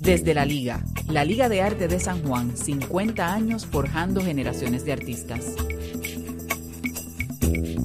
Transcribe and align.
Desde 0.00 0.34
la 0.34 0.44
Liga, 0.44 0.82
la 1.08 1.24
Liga 1.24 1.48
de 1.48 1.62
Arte 1.62 1.86
de 1.86 2.00
San 2.00 2.22
Juan, 2.22 2.56
50 2.56 3.32
años 3.32 3.66
forjando 3.66 4.20
generaciones 4.20 4.84
de 4.84 4.92
artistas. 4.92 5.54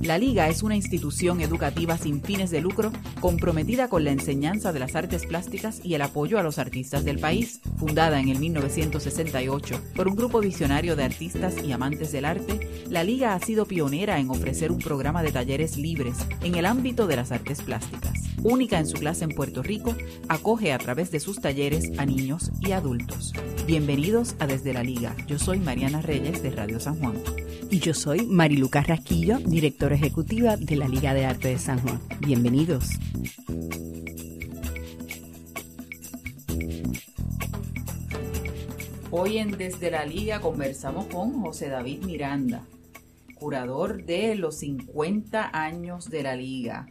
La 0.06 0.20
Liga 0.20 0.50
es 0.50 0.62
una 0.62 0.76
institución 0.76 1.42
educativa 1.42 1.98
sin 1.98 2.22
fines 2.22 2.52
de 2.52 2.62
lucro 2.62 2.92
comprometida 3.22 3.90
con 3.90 4.04
la 4.04 4.12
enseñanza 4.12 4.72
de 4.72 4.78
las 4.78 4.96
artes 4.96 5.26
plásticas 5.26 5.82
y 5.84 5.96
el 5.96 6.04
apoyo 6.04 6.38
a 6.38 6.44
los 6.44 6.60
artistas 6.60 7.04
del 7.06 7.18
país. 7.18 7.60
Fundada 7.78 8.20
en 8.20 8.30
el 8.30 8.38
1968 8.38 9.82
por 9.96 10.08
un 10.08 10.16
grupo 10.16 10.42
visionario 10.42 10.96
de 10.96 11.06
artistas 11.06 11.56
y 11.64 11.72
amantes 11.72 12.12
del 12.12 12.26
arte, 12.26 12.86
la 12.88 13.04
Liga 13.04 13.34
ha 13.34 13.40
sido 13.40 13.66
pionera 13.66 14.20
en 14.20 14.30
ofrecer 14.30 14.72
un 14.72 14.78
programa 14.78 15.24
de 15.24 15.32
talleres 15.32 15.76
libres 15.76 16.18
en 16.44 16.54
el 16.54 16.68
ámbito 16.68 17.08
de 17.08 17.16
las 17.16 17.32
artes 17.32 17.64
plásticas. 17.64 18.14
Única 18.44 18.78
en 18.78 18.86
su 18.86 19.00
clase 19.00 19.24
en 19.24 19.32
Puerto 19.32 19.64
Rico, 19.64 19.96
acoge 20.28 20.72
a 20.72 20.78
través 20.78 21.10
de 21.10 21.20
sus 21.20 21.42
talleres 21.42 21.92
a 21.98 22.06
niños 22.06 22.52
y 22.60 22.74
adultos. 22.74 23.34
Bienvenidos 23.66 24.36
a 24.38 24.46
Desde 24.46 24.72
la 24.72 24.84
Liga. 24.84 25.16
Yo 25.26 25.40
soy 25.40 25.58
Mariana 25.58 26.04
Reyes 26.04 26.44
de 26.44 26.52
Radio 26.52 26.80
San 26.80 27.00
Juan. 27.00 27.16
Y 27.70 27.80
yo 27.80 27.94
soy 27.94 28.26
Mariluca 28.26 28.82
Rasquillo, 28.82 29.40
directora 29.40 29.96
ejecutiva 29.96 30.56
de 30.56 30.76
la 30.76 30.88
Liga 30.88 31.14
de 31.14 31.26
Arte 31.26 31.50
de 31.50 31.58
San 31.58 31.80
Juan. 31.80 32.00
Bienvenidos. 32.20 32.90
Hoy 39.12 39.38
en 39.40 39.52
Desde 39.58 39.92
la 39.92 40.06
Liga 40.06 40.42
conversamos 40.42 41.08
con 41.08 41.42
José 41.42 41.70
David 41.70 42.06
Miranda, 42.06 42.66
curador 43.36 44.06
de 44.06 44.36
los 44.36 44.58
50 44.60 45.50
años 45.54 46.10
de 46.10 46.24
la 46.24 46.36
Liga. 46.36 46.88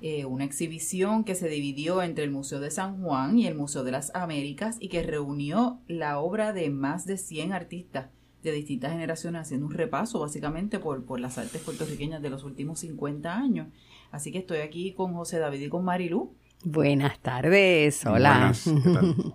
Eh, 0.00 0.24
una 0.24 0.44
exhibición 0.44 1.24
que 1.24 1.34
se 1.34 1.48
dividió 1.48 2.02
entre 2.02 2.24
el 2.24 2.30
Museo 2.30 2.60
de 2.60 2.70
San 2.70 3.02
Juan 3.02 3.38
y 3.38 3.46
el 3.46 3.54
Museo 3.54 3.84
de 3.84 3.92
las 3.92 4.14
Américas 4.14 4.76
y 4.80 4.88
que 4.88 5.02
reunió 5.02 5.80
la 5.86 6.18
obra 6.18 6.52
de 6.52 6.70
más 6.70 7.04
de 7.04 7.18
100 7.18 7.52
artistas 7.52 8.10
de 8.42 8.52
distintas 8.52 8.92
generaciones 8.92 9.42
haciendo 9.42 9.66
un 9.66 9.72
repaso 9.72 10.20
básicamente 10.20 10.78
por, 10.78 11.04
por 11.04 11.20
las 11.20 11.38
artes 11.38 11.60
puertorriqueñas 11.62 12.22
de 12.22 12.30
los 12.30 12.44
últimos 12.44 12.80
50 12.80 13.36
años. 13.36 13.68
Así 14.10 14.32
que 14.32 14.38
estoy 14.38 14.58
aquí 14.58 14.92
con 14.92 15.14
José 15.14 15.38
David 15.38 15.62
y 15.62 15.68
con 15.68 15.84
Marilu. 15.84 16.32
Buenas 16.64 17.18
tardes, 17.20 18.04
hola. 18.06 18.52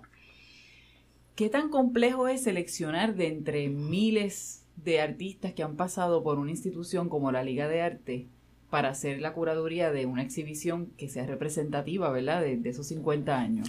¿Qué 1.34 1.48
tan 1.48 1.68
complejo 1.68 2.28
es 2.28 2.44
seleccionar 2.44 3.16
de 3.16 3.28
entre 3.28 3.68
miles 3.68 4.64
de 4.76 5.00
artistas 5.00 5.52
que 5.52 5.62
han 5.62 5.76
pasado 5.76 6.22
por 6.22 6.38
una 6.38 6.50
institución 6.50 7.08
como 7.08 7.32
la 7.32 7.42
Liga 7.42 7.68
de 7.68 7.82
Arte 7.82 8.28
para 8.70 8.90
hacer 8.90 9.20
la 9.20 9.32
curaduría 9.32 9.92
de 9.92 10.06
una 10.06 10.22
exhibición 10.22 10.86
que 10.96 11.08
sea 11.08 11.26
representativa, 11.26 12.10
¿verdad?, 12.10 12.42
de, 12.42 12.60
esos 12.68 12.88
50 12.88 13.38
años. 13.38 13.68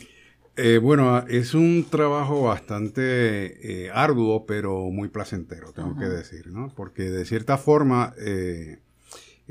Eh, 0.57 0.77
bueno, 0.77 1.19
es 1.27 1.53
un 1.53 1.85
trabajo 1.89 2.43
bastante 2.43 3.83
eh, 3.85 3.91
arduo, 3.93 4.45
pero 4.45 4.89
muy 4.89 5.09
placentero, 5.09 5.73
tengo 5.73 5.97
que 5.97 6.05
decir, 6.05 6.47
¿no? 6.47 6.71
Porque 6.73 7.03
de 7.03 7.25
cierta 7.25 7.57
forma 7.57 8.13
eh, 8.17 8.79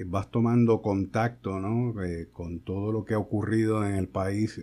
vas 0.07 0.31
tomando 0.31 0.81
contacto, 0.81 1.61
¿no? 1.61 1.95
con 2.33 2.61
todo 2.61 2.91
lo 2.91 3.05
que 3.05 3.13
ha 3.13 3.19
ocurrido 3.19 3.87
en 3.87 3.97
el 3.97 4.09
país 4.09 4.61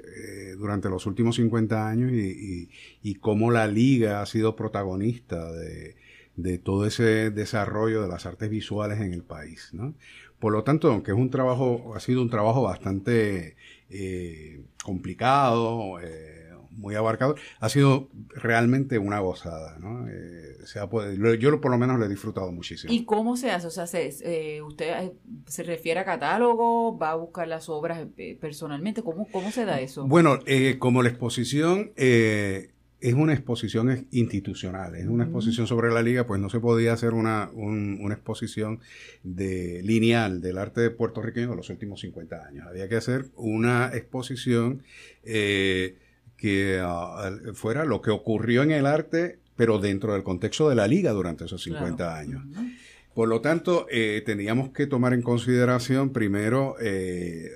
durante 0.58 0.90
los 0.90 1.06
últimos 1.06 1.36
50 1.36 1.88
años 1.88 2.12
y, 2.12 2.70
y, 3.04 3.16
cómo 3.16 3.52
la 3.52 3.68
liga 3.68 4.22
ha 4.22 4.26
sido 4.26 4.56
protagonista 4.56 5.52
de, 5.52 5.96
de 6.36 6.58
todo 6.58 6.86
ese 6.86 7.30
desarrollo 7.30 8.02
de 8.02 8.08
las 8.08 8.26
artes 8.26 8.50
visuales 8.50 9.00
en 9.00 9.14
el 9.14 9.24
país, 9.24 9.70
¿no? 9.74 9.94
Por 10.40 10.54
lo 10.54 10.64
tanto, 10.64 10.92
aunque 10.92 11.12
es 11.12 11.18
un 11.18 11.30
trabajo, 11.30 11.94
ha 11.96 12.00
sido 12.00 12.24
un 12.24 12.32
trabajo 12.32 12.64
bastante 12.64 13.56
eh, 13.92 14.64
complicado, 14.84 16.00
eh, 16.00 16.50
muy 16.72 16.96
abarcado, 16.96 17.36
ha 17.60 17.70
sido 17.70 18.10
realmente 18.30 18.98
una 18.98 19.20
gozada, 19.20 19.78
¿no? 19.80 20.08
Eh, 20.08 20.58
yo 21.40 21.60
por 21.60 21.72
lo 21.72 21.78
menos 21.78 22.00
lo 22.00 22.06
he 22.06 22.10
disfrutado 22.10 22.52
muchísimo. 22.52 22.94
¿Y 22.94 23.04
cómo 23.04 23.36
se 23.36 23.52
hace? 23.52 23.68
O 23.68 23.70
sea, 23.70 23.86
¿usted 24.66 25.12
se 25.48 25.64
refiere 25.64 26.00
a 26.00 26.06
catálogo? 26.06 26.98
¿Va 26.98 27.12
a 27.12 27.16
buscar 27.16 27.48
las 27.48 27.68
obras 27.70 28.08
personalmente? 28.40 29.04
¿Cómo, 29.04 29.28
cómo 29.32 29.52
se 29.52 29.66
da 29.66 29.82
eso? 29.82 30.08
Bueno, 30.08 30.40
como 30.80 31.04
la 31.04 31.10
exposición 31.10 31.92
es 33.02 33.16
una 33.16 33.34
exposición 33.34 34.08
institucional, 34.12 34.96
es 34.96 35.08
una 35.08 35.24
exposición 35.24 35.66
sobre 35.66 35.92
la 35.92 36.04
liga, 36.04 36.28
pues 36.28 36.40
no 36.40 36.52
se 36.52 36.60
podía 36.60 36.94
hacer 36.94 37.14
una, 37.14 37.50
una 37.52 38.14
exposición 38.14 38.80
de, 39.24 39.82
lineal 39.84 40.40
del 40.40 40.60
arte 40.60 40.92
puertorriqueño 40.92 41.50
de 41.50 41.56
los 41.56 41.70
últimos 41.72 42.00
50 42.02 42.46
años. 42.46 42.68
Había 42.68 42.88
que 42.88 42.96
hacer 42.96 43.26
una 43.36 43.90
exposición 43.94 44.84
eh, 45.24 45.98
que 46.38 46.80
ah, 46.80 47.32
fuera 47.56 47.86
lo 47.86 48.04
que 48.04 48.12
ocurrió 48.12 48.62
en 48.62 48.70
el 48.70 48.86
arte, 48.86 49.40
pero 49.56 49.80
dentro 49.80 50.14
del 50.14 50.22
contexto 50.22 50.70
de 50.70 50.76
la 50.76 50.88
liga 50.88 51.12
durante 51.12 51.46
esos 51.46 51.64
50 51.64 52.18
años. 52.18 52.44
Por 53.16 53.28
lo 53.28 53.42
tanto, 53.42 53.88
eh, 53.90 54.22
teníamos 54.26 54.70
que 54.70 54.86
tomar 54.86 55.14
en 55.14 55.24
consideración 55.24 56.12
primero 56.12 56.76
eh, 56.80 57.50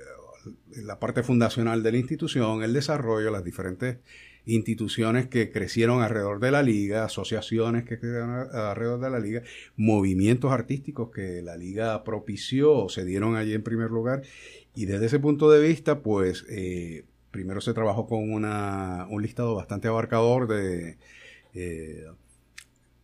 la 0.82 0.98
parte 0.98 1.22
fundacional 1.22 1.84
de 1.84 1.92
la 1.92 1.98
institución, 1.98 2.64
el 2.64 2.72
desarrollo, 2.72 3.30
las 3.30 3.44
diferentes 3.44 3.98
instituciones 4.46 5.26
que 5.26 5.50
crecieron 5.50 6.02
alrededor 6.02 6.38
de 6.38 6.52
la 6.52 6.62
liga, 6.62 7.04
asociaciones 7.04 7.84
que 7.84 7.98
crecieron 7.98 8.30
alrededor 8.30 9.00
de 9.00 9.10
la 9.10 9.18
liga, 9.18 9.42
movimientos 9.76 10.52
artísticos 10.52 11.10
que 11.10 11.42
la 11.42 11.56
liga 11.56 12.04
propició 12.04 12.72
o 12.72 12.88
se 12.88 13.04
dieron 13.04 13.34
allí 13.34 13.52
en 13.52 13.62
primer 13.62 13.90
lugar. 13.90 14.22
Y 14.74 14.86
desde 14.86 15.06
ese 15.06 15.18
punto 15.18 15.50
de 15.50 15.66
vista, 15.66 16.00
pues 16.00 16.46
eh, 16.48 17.04
primero 17.32 17.60
se 17.60 17.74
trabajó 17.74 18.06
con 18.06 18.32
una, 18.32 19.06
un 19.10 19.20
listado 19.20 19.54
bastante 19.56 19.88
abarcador 19.88 20.46
de 20.46 20.96
eh, 21.54 22.04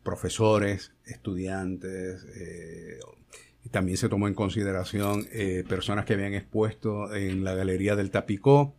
profesores, 0.05 0.93
estudiantes, 1.05 2.25
eh, 2.37 2.99
también 3.71 3.97
se 3.97 4.09
tomó 4.09 4.27
en 4.27 4.35
consideración 4.35 5.25
personas 5.69 6.05
que 6.05 6.15
habían 6.15 6.35
expuesto 6.35 7.15
en 7.15 7.45
la 7.45 7.55
Galería 7.55 7.95
del 7.95 8.11
Tapicó, 8.11 8.75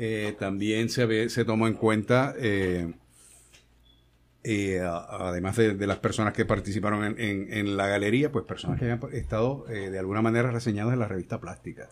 eh, 0.00 0.36
también 0.38 0.90
se, 0.90 1.28
se 1.28 1.44
tomó 1.44 1.66
en 1.66 1.74
cuenta, 1.74 2.32
eh, 2.38 2.94
eh, 4.44 4.80
además 4.80 5.56
de, 5.56 5.86
las 5.88 5.98
personas 5.98 6.32
que 6.34 6.44
participaron 6.44 7.16
en, 7.18 7.76
la 7.76 7.88
galería, 7.88 8.30
pues 8.30 8.44
personas 8.44 8.78
que 8.78 8.88
habían 8.88 9.12
estado 9.12 9.64
de 9.64 9.98
alguna 9.98 10.22
manera 10.22 10.52
reseñadas 10.52 10.92
en 10.92 11.00
la 11.00 11.08
revista 11.08 11.40
Plástica. 11.40 11.88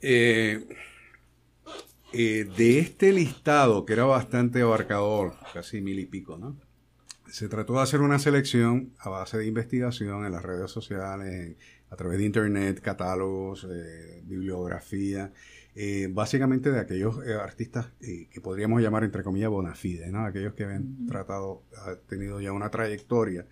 de 0.00 0.68
este 2.78 3.12
listado, 3.12 3.84
que 3.84 3.94
era 3.94 4.04
bastante 4.04 4.60
abarcador, 4.60 5.34
casi 5.52 5.80
mil 5.80 5.98
y 5.98 6.06
pico, 6.06 6.38
¿no? 6.38 6.56
Se 7.28 7.48
trató 7.48 7.72
de 7.74 7.82
hacer 7.82 8.02
una 8.02 8.20
selección 8.20 8.94
a 9.00 9.10
base 9.10 9.36
de 9.36 9.46
investigación 9.46 10.24
en 10.24 10.30
las 10.30 10.44
redes 10.44 10.70
sociales, 10.70 11.56
a 11.90 11.96
través 11.96 12.18
de 12.18 12.24
internet, 12.26 12.80
catálogos, 12.80 13.66
bibliografía, 14.22 15.32
eh, 15.80 16.08
básicamente 16.10 16.72
de 16.72 16.80
aquellos 16.80 17.24
eh, 17.24 17.34
artistas 17.34 17.86
eh, 18.00 18.26
que 18.32 18.40
podríamos 18.40 18.82
llamar 18.82 19.04
entre 19.04 19.22
comillas 19.22 19.48
bona 19.48 19.76
fide, 19.76 20.10
¿no? 20.10 20.24
aquellos 20.24 20.54
que 20.54 20.64
habían 20.64 21.06
tratado, 21.06 21.62
han 21.86 22.00
tenido 22.08 22.40
ya 22.40 22.50
una 22.50 22.68
trayectoria. 22.68 23.46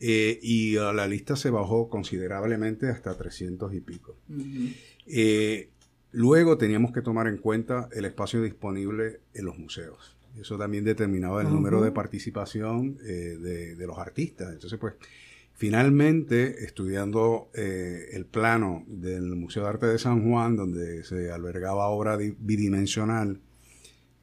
y 0.00 0.74
la 0.74 1.06
lista 1.06 1.36
se 1.36 1.48
bajó 1.50 1.88
considerablemente 1.88 2.88
hasta 2.88 3.16
300 3.16 3.72
y 3.72 3.80
pico. 3.82 4.16
luego 6.10 6.58
teníamos 6.58 6.90
que 6.90 7.02
tomar 7.02 7.28
en 7.28 7.36
cuenta 7.36 7.88
el 7.92 8.04
espacio 8.04 8.42
disponible 8.42 9.20
en 9.32 9.44
los 9.44 9.56
museos. 9.56 10.16
Eso 10.40 10.58
también 10.58 10.82
determinaba 10.82 11.40
el 11.40 11.50
número 11.50 11.82
de 11.82 11.92
participación 11.92 12.96
de, 12.96 13.76
de 13.76 13.86
los 13.86 13.96
artistas. 13.96 14.52
Entonces, 14.52 14.76
pues, 14.80 14.94
Finalmente, 15.60 16.64
estudiando 16.64 17.50
eh, 17.52 18.08
el 18.12 18.24
plano 18.24 18.82
del 18.86 19.36
Museo 19.36 19.64
de 19.64 19.68
Arte 19.68 19.86
de 19.88 19.98
San 19.98 20.26
Juan, 20.26 20.56
donde 20.56 21.04
se 21.04 21.30
albergaba 21.30 21.88
obra 21.88 22.16
bidimensional, 22.16 23.42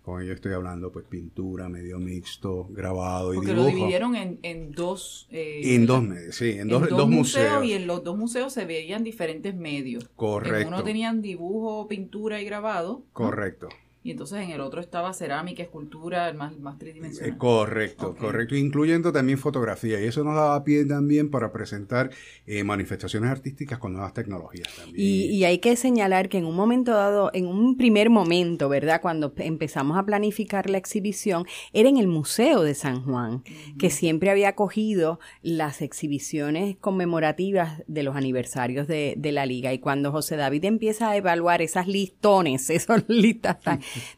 con 0.01 0.19
ello 0.19 0.33
estoy 0.33 0.53
hablando, 0.53 0.91
pues 0.91 1.05
pintura, 1.05 1.69
medio 1.69 1.99
mixto, 1.99 2.67
grabado 2.71 3.35
y 3.35 3.39
dibujo. 3.39 3.53
Porque 3.53 3.53
lo 3.53 3.65
dividieron 3.67 4.15
en, 4.15 4.71
dos... 4.71 5.27
Eh, 5.29 5.75
en 5.75 5.85
dos 5.85 6.01
medios, 6.01 6.35
sí, 6.35 6.57
en, 6.57 6.69
dos, 6.69 6.81
museos, 6.81 7.07
museos. 7.07 7.65
Y 7.65 7.73
en 7.73 7.85
los 7.85 8.03
dos 8.03 8.17
museos 8.17 8.51
se 8.51 8.65
veían 8.65 9.03
diferentes 9.03 9.53
medios. 9.53 10.09
Correcto. 10.15 10.61
En 10.61 10.73
uno 10.73 10.83
tenían 10.83 11.21
dibujo, 11.21 11.87
pintura 11.87 12.41
y 12.41 12.45
grabado. 12.45 13.03
Correcto. 13.13 13.69
Y 14.03 14.11
entonces 14.11 14.39
en 14.39 14.51
el 14.51 14.61
otro 14.61 14.79
estaba 14.79 15.13
cerámica, 15.13 15.61
escultura, 15.61 16.31
más, 16.31 16.57
más 16.59 16.77
tridimensional. 16.77 17.33
Eh, 17.33 17.37
correcto, 17.37 18.15
correcto, 18.15 18.55
incluyendo 18.55 19.11
también 19.11 19.37
fotografía. 19.37 19.99
Y 19.99 20.05
eso 20.05 20.23
nos 20.23 20.35
daba 20.35 20.63
pie 20.63 20.85
también 20.85 21.29
para 21.29 21.51
presentar 21.51 22.11
eh, 22.45 22.63
manifestaciones 22.63 23.29
artísticas 23.29 23.79
con 23.79 23.93
nuevas 23.93 24.13
tecnologías 24.13 24.73
también. 24.75 24.95
Y, 24.97 25.43
hay 25.43 25.59
que 25.59 25.75
señalar 25.75 26.29
que 26.29 26.37
en 26.37 26.45
un 26.45 26.55
momento 26.55 26.91
dado, 26.91 27.31
en 27.33 27.47
un 27.47 27.77
primer 27.77 28.09
momento, 28.09 28.69
¿verdad? 28.69 29.01
Cuando 29.01 29.33
empezamos 29.37 29.97
a 29.97 30.03
planificar 30.03 30.69
la 30.69 30.77
exhibición, 30.77 31.45
era 31.73 31.89
en 31.89 31.97
el 31.97 32.07
Museo 32.07 32.63
de 32.63 32.75
San 32.75 33.03
Juan, 33.03 33.43
que 33.77 33.89
siempre 33.89 34.29
había 34.29 34.49
acogido 34.49 35.19
las 35.41 35.81
exhibiciones 35.81 36.77
conmemorativas 36.77 37.83
de 37.87 38.03
los 38.03 38.15
aniversarios 38.15 38.87
de, 38.87 39.15
de 39.17 39.31
la 39.31 39.45
liga. 39.45 39.73
Y 39.73 39.79
cuando 39.79 40.11
José 40.11 40.35
David 40.37 40.65
empieza 40.65 41.09
a 41.09 41.17
evaluar 41.17 41.61
esas 41.61 41.87
listones, 41.87 42.69
esas 42.69 43.03
listas 43.07 43.57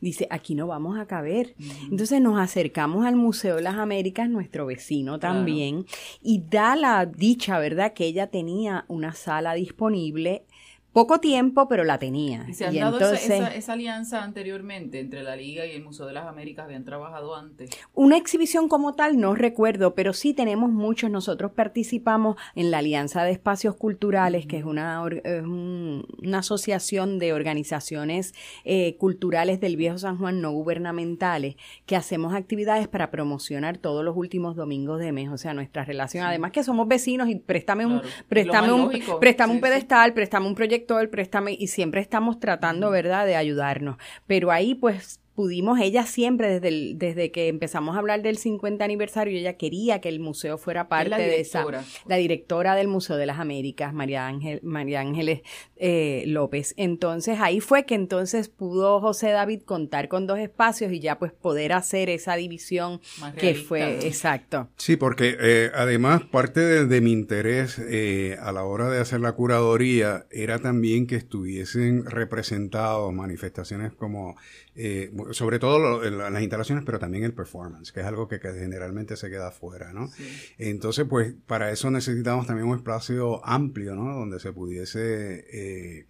dice, 0.02 0.28
aquí 0.30 0.56
no 0.56 0.68
vamos 0.68 0.98
a 1.00 1.06
caber. 1.06 1.56
Entonces 1.90 2.22
nos 2.22 2.40
acercamos 2.40 3.06
al 3.06 3.16
Museo 3.16 3.58
de 3.58 3.62
las 3.62 3.76
Américas, 3.76 4.30
nuestro 4.30 4.66
vecino 4.66 5.20
también, 5.20 5.86
y 6.22 6.44
da 6.50 6.76
la 6.76 7.06
dicha, 7.06 7.60
¿verdad?, 7.60 7.94
que 7.94 8.06
ella 8.06 8.28
tenía 8.28 8.86
una 8.88 9.14
sala 9.14 9.54
disponible 9.54 10.46
poco 10.92 11.20
tiempo, 11.20 11.68
pero 11.68 11.84
la 11.84 12.00
tenía. 12.00 12.46
¿Y 12.48 12.54
se 12.54 12.66
han 12.66 12.76
dado 12.76 13.00
esa, 13.00 13.74
alianza 13.74 14.24
anteriormente 14.24 15.00
entre 15.00 15.24
la 15.24 15.36
Liga 15.36 15.66
y 15.66 15.72
el 15.72 15.84
Museo 15.84 16.08
de 16.08 16.14
las 16.14 16.26
Américas? 16.26 16.66
¿Habían 16.66 16.84
trabajado 16.84 17.36
antes? 17.36 17.70
Una 17.94 18.18
exhibición 18.18 18.68
como 18.68 18.96
tal 18.96 19.20
no 19.20 19.36
recuerdo, 19.36 19.94
pero 19.94 20.14
sí 20.14 20.34
tenemos 20.34 20.72
muchos. 20.72 21.12
Nosotros 21.12 21.52
participamos 21.52 22.38
en 22.56 22.72
la 22.72 22.80
Alianza 22.80 23.24
de 23.24 23.32
Espacios 23.32 23.76
Culturales, 23.76 24.48
que 24.48 24.58
es 24.58 24.64
una, 24.64 25.04
una 25.04 26.40
asociación 26.40 27.20
de 27.20 27.34
organizaciones 27.34 28.34
eh, 28.64 28.96
culturales 28.98 29.60
del 29.60 29.78
Viejo 29.78 29.98
San 30.00 30.18
Juan 30.18 30.42
no 30.42 30.52
gubernamentales, 30.52 31.56
que 31.86 31.96
hacemos 31.96 32.34
actividades 32.34 32.88
para 32.88 33.12
promocionar 33.12 33.78
todos 33.78 34.04
los 34.04 34.18
últimos 34.18 34.56
domingos 34.56 35.00
de 35.00 35.12
mes. 35.12 35.30
O 35.30 35.38
sea, 35.38 35.54
nuestra 35.54 35.86
relación. 35.86 36.26
Además 36.26 36.52
que 36.52 36.64
somos 36.64 36.88
vecinos 36.88 37.30
y 37.30 37.36
préstame 37.36 37.86
un, 37.86 38.02
préstame 38.28 38.74
un, 38.74 38.92
préstame 39.20 39.54
un 39.54 39.62
pedestal, 39.62 40.14
préstame 40.14 40.48
un 40.48 40.56
proyecto 40.56 40.79
todo 40.88 41.00
el 41.00 41.10
préstamo 41.10 41.50
y 41.50 41.68
siempre 41.68 42.02
estamos 42.02 42.40
tratando, 42.40 42.90
¿verdad?, 42.90 43.26
de 43.26 43.36
ayudarnos. 43.36 43.98
Pero 44.28 44.52
ahí 44.52 44.76
pues 44.76 45.20
pudimos, 45.40 45.80
ella 45.80 46.06
siempre, 46.06 46.60
desde, 46.60 46.96
desde 46.96 47.32
que 47.32 47.48
empezamos 47.48 47.96
a 47.96 48.00
hablar 48.00 48.22
del 48.22 48.38
50 48.38 48.84
aniversario, 48.84 49.40
ella 49.40 49.54
quería 49.54 50.02
que 50.02 50.10
el 50.10 50.20
museo 50.20 50.58
fuera 50.58 50.90
parte 50.90 51.16
de 51.16 51.40
esa. 51.40 51.66
La 52.08 52.18
directora 52.18 52.76
del 52.76 52.90
Museo 52.90 53.16
de 53.16 53.26
las 53.26 53.40
Américas, 53.40 53.94
María, 53.94 54.28
Ángel, 54.28 54.60
María 54.64 55.00
Ángeles 55.00 55.40
eh, 55.78 56.26
López. 56.28 56.74
Entonces 56.76 57.40
ahí 57.40 57.62
fue 57.62 57.86
que 57.86 57.96
entonces 57.96 58.50
pudo 58.50 59.00
José 59.00 59.30
David 59.30 59.62
contar 59.62 60.10
con 60.10 60.28
dos 60.28 60.40
espacios 60.40 60.92
y 60.92 61.00
ya 61.00 61.18
pues 61.18 61.32
poder 61.32 61.72
hacer 61.72 62.10
esa 62.10 62.36
división 62.36 63.00
que 63.38 63.56
fue 63.56 64.06
exacto. 64.06 64.68
Sí, 64.76 64.98
porque 64.98 65.38
eh, 65.40 65.72
además 65.74 66.24
parte 66.24 66.86
de, 66.86 67.00
mi 67.00 67.14
interés 67.14 67.80
eh, 67.80 68.36
a 68.42 68.52
la 68.52 68.66
hora 68.66 68.90
de 68.90 69.00
hacer 69.00 69.22
la 69.22 69.32
curaduría 69.32 70.26
era 70.32 70.60
también 70.60 71.08
que 71.08 71.16
estuviesen 71.16 72.04
representados 72.08 73.14
manifestaciones 73.14 73.94
como 73.94 74.36
eh, 74.76 75.12
sobre 75.32 75.60
todo 75.60 76.10
las 76.10 76.42
instalaciones, 76.42 76.84
pero 76.86 77.00
también 77.00 77.24
el 77.24 77.34
performance, 77.34 77.92
que 77.92 78.02
es 78.02 78.06
algo 78.06 78.28
que, 78.28 78.40
generalmente 78.40 79.18
se 79.18 79.30
queda 79.30 79.50
afuera, 79.50 79.92
¿no? 79.94 80.10
Entonces, 80.58 81.06
pues, 81.10 81.34
para 81.48 81.72
eso 81.72 81.92
necesitamos 81.92 82.48
también 82.48 82.68
un 82.68 82.78
espacio 82.78 83.46
amplio, 83.46 83.96
¿no? 83.96 84.16
Donde 84.16 84.40
se 84.40 84.54
pudiese 84.54 85.46
eh, 85.52 86.06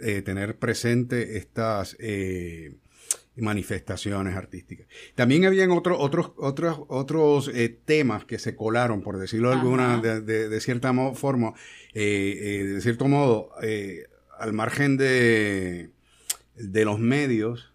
eh, 0.00 0.22
tener 0.22 0.56
presente 0.56 1.36
estas 1.36 1.96
manifestaciones 3.36 4.36
artísticas. 4.36 4.86
También 5.14 5.44
habían 5.44 5.70
otros 5.70 5.98
otros 6.00 6.32
otros 6.36 6.80
otros 6.88 7.50
temas 7.84 8.24
que 8.24 8.38
se 8.38 8.56
colaron, 8.56 9.02
por 9.02 9.18
decirlo 9.18 9.50
de 9.50 9.56
alguna 9.56 10.00
de, 10.00 10.48
de, 10.48 10.60
cierta 10.60 10.94
forma, 11.14 11.52
de 11.92 12.78
cierto 12.80 13.06
modo, 13.06 13.50
al 14.38 14.52
margen 14.52 14.96
de 14.96 15.90
de 16.56 16.84
los 16.84 16.98
medios 16.98 17.72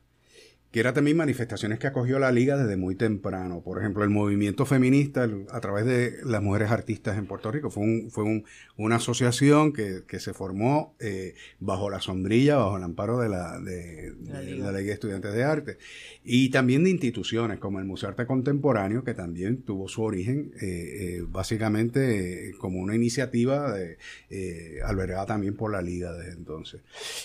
que 0.73 0.79
era 0.79 0.91
también 0.91 1.15
manifestaciones 1.15 1.77
que 1.77 1.85
acogió 1.85 2.17
la 2.17 2.31
liga 2.31 2.57
desde 2.57 2.77
muy 2.77 2.95
temprano. 2.95 3.61
Por 3.61 3.77
ejemplo, 3.77 4.03
el 4.03 4.09
movimiento 4.09 4.65
feminista 4.65 5.29
a 5.51 5.61
través 5.61 5.85
de 5.85 6.15
las 6.25 6.41
mujeres 6.41 6.71
artistas 6.71 7.15
en 7.15 7.27
Puerto 7.27 7.51
Rico 7.51 7.69
fue, 7.69 7.83
un, 7.83 8.09
fue 8.09 8.23
un, 8.23 8.43
una 8.75 8.95
asociación 8.95 9.71
que, 9.71 10.01
que 10.07 10.19
se 10.19 10.33
formó 10.33 10.95
eh, 10.99 11.35
bajo 11.59 11.91
la 11.91 12.01
sombrilla, 12.01 12.55
bajo 12.55 12.77
el 12.77 12.83
amparo 12.83 13.19
de 13.19 13.29
la, 13.29 13.59
de, 13.59 14.15
la, 14.25 14.41
Liga 14.41 14.71
de 14.71 14.91
Estudiantes 14.91 15.31
de 15.31 15.43
Arte. 15.43 15.77
Y 16.23 16.49
también 16.49 16.83
de 16.83 16.89
instituciones 16.89 17.59
como 17.59 17.77
el 17.77 17.85
Museo 17.85 18.07
de 18.07 18.13
Arte 18.13 18.25
Contemporáneo, 18.25 19.03
que 19.03 19.13
también 19.13 19.61
tuvo 19.61 19.87
su 19.87 20.01
origen 20.01 20.53
eh, 20.59 21.17
eh, 21.19 21.25
básicamente 21.29 22.51
como 22.57 22.79
una 22.79 22.95
iniciativa 22.95 23.71
de, 23.71 23.99
albergada 24.83 25.27
también 25.27 25.53
por 25.53 25.71
la 25.71 25.83
liga 25.83 26.13
desde 26.13 26.31
entonces. 26.31 26.81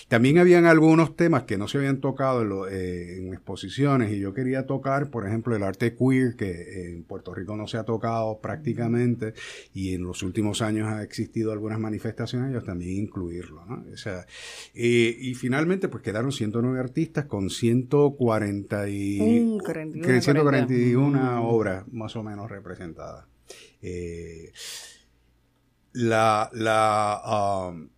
También 0.07 0.37
habían 0.37 0.67
algunos 0.67 1.15
temas 1.15 1.45
que 1.45 1.57
no 1.57 1.67
se 1.67 1.79
habían 1.79 1.99
tocado 1.99 2.43
en, 2.43 2.49
lo, 2.49 2.69
en 2.69 3.38
exposiciones 3.39 4.11
y 4.11 4.19
yo 4.19 4.33
quería 4.33 4.65
tocar, 4.65 5.09
por 5.09 5.27
ejemplo, 5.27 5.55
el 5.55 5.63
arte 5.63 5.95
queer, 5.95 6.35
que 6.35 6.89
en 6.89 7.03
Puerto 7.03 7.33
Rico 7.33 7.55
no 7.55 7.67
se 7.67 7.77
ha 7.77 7.83
tocado 7.83 8.39
prácticamente 8.39 9.33
y 9.73 9.95
en 9.95 10.03
los 10.03 10.23
últimos 10.23 10.61
años 10.61 10.87
ha 10.87 11.03
existido 11.03 11.51
algunas 11.51 11.79
manifestaciones, 11.79 12.53
yo 12.53 12.61
también 12.61 12.97
incluirlo, 12.97 13.65
¿no? 13.65 13.85
O 13.91 13.97
sea, 13.97 14.25
eh, 14.73 15.15
y 15.19 15.33
finalmente 15.35 15.87
pues 15.87 16.03
quedaron 16.03 16.31
109 16.31 16.79
artistas 16.79 17.25
con 17.25 17.49
140 17.49 18.89
y, 18.89 19.19
141 19.19 21.49
obras 21.49 21.85
más 21.91 22.15
o 22.15 22.23
menos 22.23 22.49
representadas. 22.49 23.25
Eh, 23.81 24.51
la, 25.93 26.49
la, 26.53 27.71
um, 27.71 27.89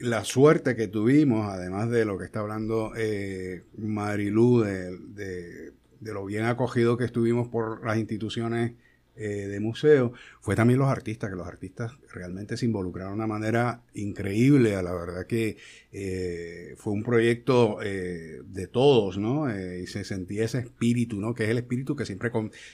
la 0.00 0.24
suerte 0.24 0.74
que 0.76 0.88
tuvimos, 0.88 1.52
además 1.52 1.90
de 1.90 2.04
lo 2.04 2.18
que 2.18 2.24
está 2.24 2.40
hablando 2.40 2.92
eh, 2.96 3.64
Marilu, 3.76 4.60
de, 4.60 4.96
de, 4.98 5.72
lo 6.00 6.24
bien 6.24 6.46
acogido 6.46 6.96
que 6.96 7.04
estuvimos 7.04 7.48
por 7.48 7.84
las 7.84 7.98
instituciones 7.98 8.72
eh, 9.16 9.48
de 9.48 9.60
museo, 9.60 10.14
fue 10.40 10.56
también 10.56 10.78
los 10.78 10.88
artistas, 10.88 11.28
que 11.28 11.36
los 11.36 11.46
artistas 11.46 11.92
realmente 12.14 12.56
se 12.56 12.64
involucraron 12.64 13.12
de 13.12 13.16
una 13.16 13.26
manera 13.26 13.82
increíble, 13.92 14.74
a 14.76 14.82
la 14.82 14.94
verdad 14.94 15.26
que 15.26 15.58
eh, 15.92 16.74
fue 16.78 16.94
un 16.94 17.02
proyecto 17.02 17.82
eh, 17.82 18.40
de 18.46 18.66
todos, 18.68 19.18
¿no? 19.18 19.50
y 19.50 19.86
se 19.86 20.04
sentía 20.04 20.46
ese 20.46 20.60
espíritu, 20.60 21.20
¿no? 21.20 21.34
Que 21.34 21.44
es 21.44 21.50
el 21.50 21.58
espíritu 21.58 21.94
que 21.94 22.06
siempre 22.06 22.32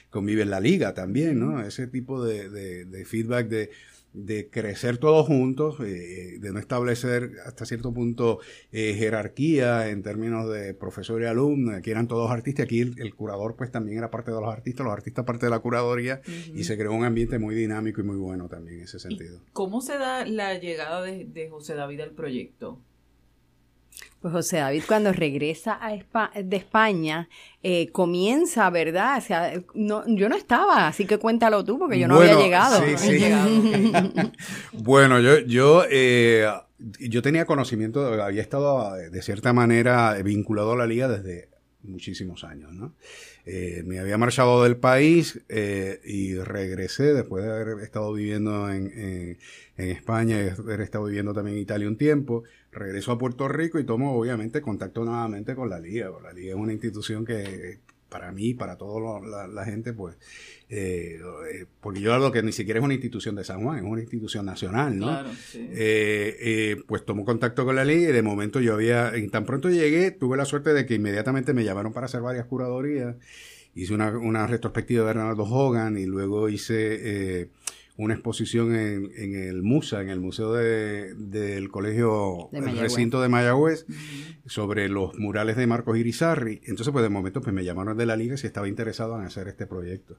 convive 0.09 0.43
en 0.43 0.49
la 0.49 0.61
liga 0.61 0.93
también, 0.93 1.39
¿no? 1.39 1.61
Ese 1.61 1.87
tipo 1.87 2.23
de, 2.23 2.49
de 2.49 3.05
feedback 3.05 3.49
de 3.49 3.69
de 4.17 4.49
crecer 4.49 4.97
todos 4.97 5.27
juntos, 5.27 5.75
eh, 5.79 6.37
de 6.39 6.51
no 6.51 6.59
establecer 6.59 7.33
hasta 7.45 7.65
cierto 7.65 7.93
punto 7.93 8.39
eh, 8.71 8.95
jerarquía 8.97 9.89
en 9.89 10.01
términos 10.01 10.51
de 10.51 10.73
profesor 10.73 11.21
y 11.21 11.25
alumno, 11.25 11.75
aquí 11.75 11.91
eran 11.91 12.07
todos 12.07 12.31
artistas, 12.31 12.65
aquí 12.65 12.79
el, 12.79 13.15
curador 13.15 13.55
pues 13.55 13.71
también 13.71 13.99
era 13.99 14.09
parte 14.09 14.31
de 14.31 14.41
los 14.41 14.51
artistas, 14.51 14.83
los 14.83 14.93
artistas 14.93 15.23
parte 15.25 15.45
de 15.45 15.49
la 15.51 15.59
curaduría 15.59 16.21
y 16.53 16.63
se 16.63 16.77
creó 16.77 16.93
un 16.93 17.05
ambiente 17.05 17.37
muy 17.37 17.53
dinámico 17.53 18.01
y 18.01 18.03
muy 18.03 18.17
bueno 18.17 18.47
también 18.47 18.79
en 18.79 18.83
ese 18.85 18.99
sentido. 18.99 19.39
¿Cómo 19.53 19.81
se 19.81 19.97
da 19.97 20.25
la 20.25 20.57
llegada 20.57 21.03
de, 21.03 21.25
de 21.25 21.49
José 21.49 21.75
David 21.75 22.01
al 22.01 22.11
proyecto? 22.11 22.81
Pues 24.21 24.33
José 24.33 24.57
David 24.57 24.83
cuando 24.87 25.13
regresa 25.13 25.77
a 25.79 25.93
de 26.41 26.57
España 26.57 27.29
eh, 27.61 27.89
comienza, 27.91 28.69
¿verdad? 28.71 29.19
O 29.19 29.21
sea, 29.21 29.53
no, 29.75 30.03
yo 30.07 30.27
no 30.27 30.35
estaba, 30.35 30.87
así 30.87 31.05
que 31.05 31.19
cuéntalo 31.19 31.63
tú 31.63 31.77
porque 31.77 31.99
yo 31.99 32.07
no 32.07 32.15
había 32.19 32.35
llegado. 32.35 32.81
bueno, 34.73 35.19
yo, 35.19 35.39
yo, 35.39 35.83
eh, 35.89 36.47
yo 36.77 37.21
tenía 37.21 37.45
conocimiento, 37.45 38.21
había 38.21 38.41
estado 38.41 38.93
de 38.95 39.21
cierta 39.21 39.53
manera 39.53 40.13
vinculado 40.23 40.71
a 40.71 40.77
la 40.77 40.87
liga 40.87 41.07
desde 41.07 41.49
muchísimos 41.83 42.43
años, 42.43 42.73
¿no? 42.73 42.95
Eh, 43.45 43.83
me 43.85 43.99
había 43.99 44.17
marchado 44.17 44.63
del 44.63 44.77
país 44.77 45.39
y 46.03 46.35
regresé 46.39 47.13
después 47.13 47.45
de 47.45 47.51
haber 47.51 47.79
estado 47.83 48.11
viviendo 48.13 48.69
en, 48.69 48.91
en, 48.97 49.37
en 49.77 49.89
España 49.89 50.43
y 50.43 50.49
haber 50.49 50.81
estado 50.81 51.05
viviendo 51.05 51.33
también 51.33 51.57
en 51.57 51.63
Italia 51.63 51.87
un 51.87 51.97
tiempo 51.97 52.43
regreso 52.71 53.11
a 53.11 53.17
Puerto 53.17 53.47
Rico 53.47 53.79
y 53.79 53.85
tomo 53.85 54.17
obviamente 54.17 54.61
contacto 54.61 55.05
nuevamente 55.05 55.55
con 55.55 55.69
la 55.69 55.79
Liga. 55.79 56.09
La 56.21 56.33
Liga 56.33 56.49
es 56.49 56.59
una 56.59 56.73
institución 56.73 57.25
que 57.25 57.79
para 58.09 58.31
mí, 58.31 58.53
para 58.53 58.77
toda 58.77 59.19
la, 59.47 59.65
gente, 59.65 59.93
pues, 59.93 60.15
eh, 60.69 61.19
eh, 61.51 61.65
porque 61.81 61.99
yo 61.99 62.13
hablo 62.13 62.31
que 62.31 62.41
ni 62.41 62.51
siquiera 62.51 62.79
es 62.79 62.85
una 62.85 62.93
institución 62.93 63.35
de 63.35 63.43
San 63.43 63.61
Juan, 63.63 63.79
es 63.79 63.83
una 63.83 64.01
institución 64.01 64.45
nacional, 64.45 64.97
¿no? 64.97 65.07
Claro, 65.07 65.29
sí. 65.33 65.67
eh, 65.71 66.77
pues 66.87 67.05
tomo 67.05 67.25
contacto 67.25 67.65
con 67.65 67.75
la 67.75 67.83
liga 67.83 68.09
y 68.09 68.13
de 68.13 68.21
momento 68.21 68.61
yo 68.61 68.73
había, 68.73 69.11
tan 69.29 69.45
pronto 69.45 69.69
llegué, 69.69 70.11
tuve 70.11 70.37
la 70.37 70.45
suerte 70.45 70.73
de 70.73 70.85
que 70.85 70.95
inmediatamente 70.95 71.53
me 71.53 71.63
llamaron 71.63 71.91
para 71.91 72.05
hacer 72.05 72.21
varias 72.21 72.45
curadorías, 72.45 73.15
hice 73.75 73.93
una, 73.93 74.17
una 74.17 74.47
retrospectiva 74.47 75.01
de 75.01 75.07
Bernardo 75.07 75.43
Hogan 75.43 75.97
y 75.97 76.05
luego 76.05 76.47
hice 76.47 77.49
una 77.97 78.13
exposición 78.13 78.75
en, 78.75 79.11
en, 79.15 79.35
el 79.35 79.63
MUSA, 79.63 80.01
en 80.01 80.09
el 80.09 80.19
Museo 80.19 80.53
de, 80.53 81.15
del 81.15 81.69
Colegio, 81.69 82.49
el 82.53 82.77
recinto 82.77 83.21
de 83.21 83.27
Mayagüez, 83.27 83.85
sobre 84.45 84.87
los 84.87 85.17
murales 85.17 85.57
de 85.57 85.65
Marcos 85.65 85.97
Irizarri. 85.97 86.61
Entonces, 86.65 86.91
pues 86.91 87.03
de 87.03 87.09
momento 87.09 87.41
pues 87.41 87.53
me 87.53 87.63
llamaron 87.63 87.97
de 87.97 88.05
la 88.05 88.15
liga 88.15 88.37
si 88.37 88.45
estaba 88.47 88.67
interesado 88.67 89.17
en 89.19 89.25
hacer 89.25 89.47
este 89.47 89.65
proyecto. 89.65 90.17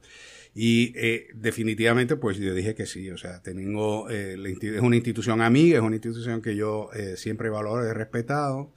Y 0.54 0.92
eh, 0.96 1.28
definitivamente, 1.34 2.16
pues 2.16 2.38
yo 2.38 2.52
dije 2.52 2.74
que 2.74 2.86
sí. 2.86 3.10
O 3.10 3.16
sea, 3.16 3.42
tengo, 3.42 4.10
eh, 4.10 4.36
es 4.60 4.80
una 4.80 4.96
institución 4.96 5.40
amiga, 5.40 5.78
es 5.78 5.84
una 5.84 5.96
institución 5.96 6.42
que 6.42 6.56
yo 6.56 6.90
eh, 6.94 7.16
siempre 7.16 7.48
valoro 7.48 7.84
y 7.84 7.88
he 7.88 7.94
respetado 7.94 8.72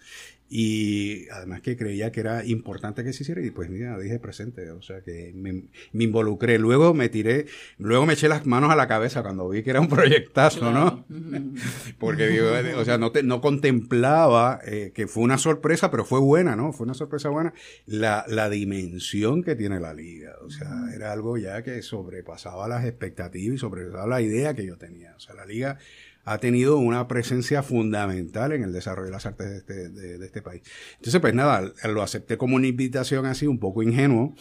y 0.54 1.30
además 1.30 1.62
que 1.62 1.78
creía 1.78 2.12
que 2.12 2.20
era 2.20 2.44
importante 2.44 3.06
que 3.06 3.14
se 3.14 3.24
hiciera 3.24 3.42
y 3.42 3.52
pues 3.52 3.70
mira, 3.70 3.98
dije 3.98 4.20
presente, 4.20 4.70
o 4.72 4.82
sea 4.82 5.00
que 5.00 5.32
me, 5.34 5.64
involucré, 5.94 6.60
luego 6.60 6.94
me 6.94 7.08
tiré, 7.08 7.46
luego 7.78 8.06
me 8.06 8.14
eché 8.14 8.28
las 8.28 8.46
manos 8.46 8.70
a 8.70 8.76
la 8.76 8.86
cabeza 8.86 9.22
cuando 9.22 9.48
vi 9.48 9.64
que 9.64 9.70
era 9.70 9.80
un 9.80 9.88
proyectazo, 9.88 10.74
¿no? 10.74 11.06
Porque 12.00 12.42
o 12.76 12.84
sea, 12.84 12.98
no, 12.98 13.14
te, 13.14 13.24
no 13.24 13.40
contemplaba 13.40 14.60
eh, 14.66 14.92
que 14.94 15.08
fue 15.08 15.24
una 15.24 15.38
sorpresa, 15.38 15.90
pero 15.90 16.04
fue 16.04 16.20
buena, 16.20 16.58
¿no? 16.58 16.74
Fue 16.74 16.84
una 16.84 16.96
sorpresa 16.96 17.30
buena. 17.30 17.54
La, 17.86 18.26
la 18.28 18.50
dimensión 18.50 19.44
que 19.44 19.56
tiene 19.56 19.80
la 19.80 19.94
liga, 19.94 20.34
o 20.46 20.50
sea, 20.50 20.70
era 20.94 21.14
algo 21.14 21.38
ya 21.38 21.64
que 21.64 21.82
sobrepasaba 21.82 22.68
las 22.68 22.84
expectativas 22.84 23.56
y 23.56 23.58
sobrepasaba 23.58 24.06
la 24.06 24.22
idea 24.22 24.54
que 24.54 24.66
yo 24.66 24.78
tenía, 24.78 25.14
o 25.16 25.20
sea, 25.22 25.34
la 25.34 25.46
liga 25.46 25.78
ha 26.24 26.38
tenido 26.38 26.78
una 26.78 27.08
presencia 27.08 27.64
fundamental 27.64 28.52
en 28.52 28.64
el 28.64 28.72
desarrollo 28.72 29.08
de 29.08 29.12
las 29.12 29.26
artes 29.26 29.50
de 29.50 29.58
este, 29.58 29.90
de, 29.90 30.26
este 30.26 30.42
país. 30.42 30.62
Entonces, 30.98 31.20
pues 31.20 31.34
nada, 31.34 31.72
lo 31.90 32.02
acepté 32.02 32.38
como 32.38 32.56
una 32.56 32.68
invitación 32.68 33.26
así, 33.26 33.48
un 33.48 33.60
poco 33.60 33.84
ingenuo. 33.84 34.36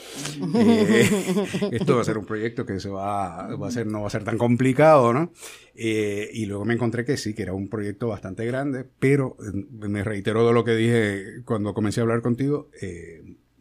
Eh, 0.55 1.09
esto 1.73 1.97
va 1.97 2.03
a 2.03 2.05
ser 2.05 2.19
un 2.19 2.27
proyecto 2.27 2.67
que 2.67 2.81
se 2.81 2.89
va, 2.89 3.55
va 3.57 3.69
a 3.69 3.71
ser, 3.71 3.87
no 3.87 4.03
va 4.03 4.09
a 4.09 4.11
ser 4.11 4.25
tan 4.25 4.39
complicado, 4.39 5.13
¿no? 5.13 5.33
Eh, 5.75 6.29
y 6.33 6.47
luego 6.47 6.65
me 6.65 6.75
encontré 6.75 7.05
que 7.05 7.17
sí, 7.17 7.35
que 7.35 7.43
era 7.43 7.55
un 7.55 7.69
proyecto 7.69 8.09
bastante 8.09 8.45
grande, 8.45 8.85
pero 8.99 9.37
eh, 9.41 9.67
me 9.89 10.05
reitero 10.05 10.47
de 10.47 10.53
lo 10.53 10.65
que 10.65 10.75
dije 10.75 11.43
cuando 11.45 11.73
comencé 11.73 12.01
a 12.01 12.03
hablar 12.03 12.21
contigo, 12.21 12.69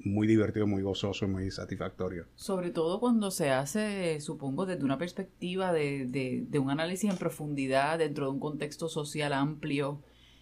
muy 0.04 0.28
divertido, 0.28 0.68
muy 0.68 0.82
gozoso, 0.82 1.28
muy 1.28 1.52
satisfactorio. 1.52 2.26
Sobre 2.36 2.72
todo 2.72 3.00
cuando 3.00 3.32
se 3.32 3.52
hace, 3.52 4.20
supongo, 4.22 4.66
desde 4.66 4.84
una 4.84 4.98
perspectiva 4.98 5.72
de, 5.74 6.06
de, 6.08 6.60
un 6.60 6.70
análisis 6.70 7.10
en 7.10 7.18
profundidad 7.18 8.00
dentro 8.00 8.26
de 8.26 8.32
un 8.32 8.40
contexto 8.40 8.90
social 8.90 9.34
amplio, 9.34 10.02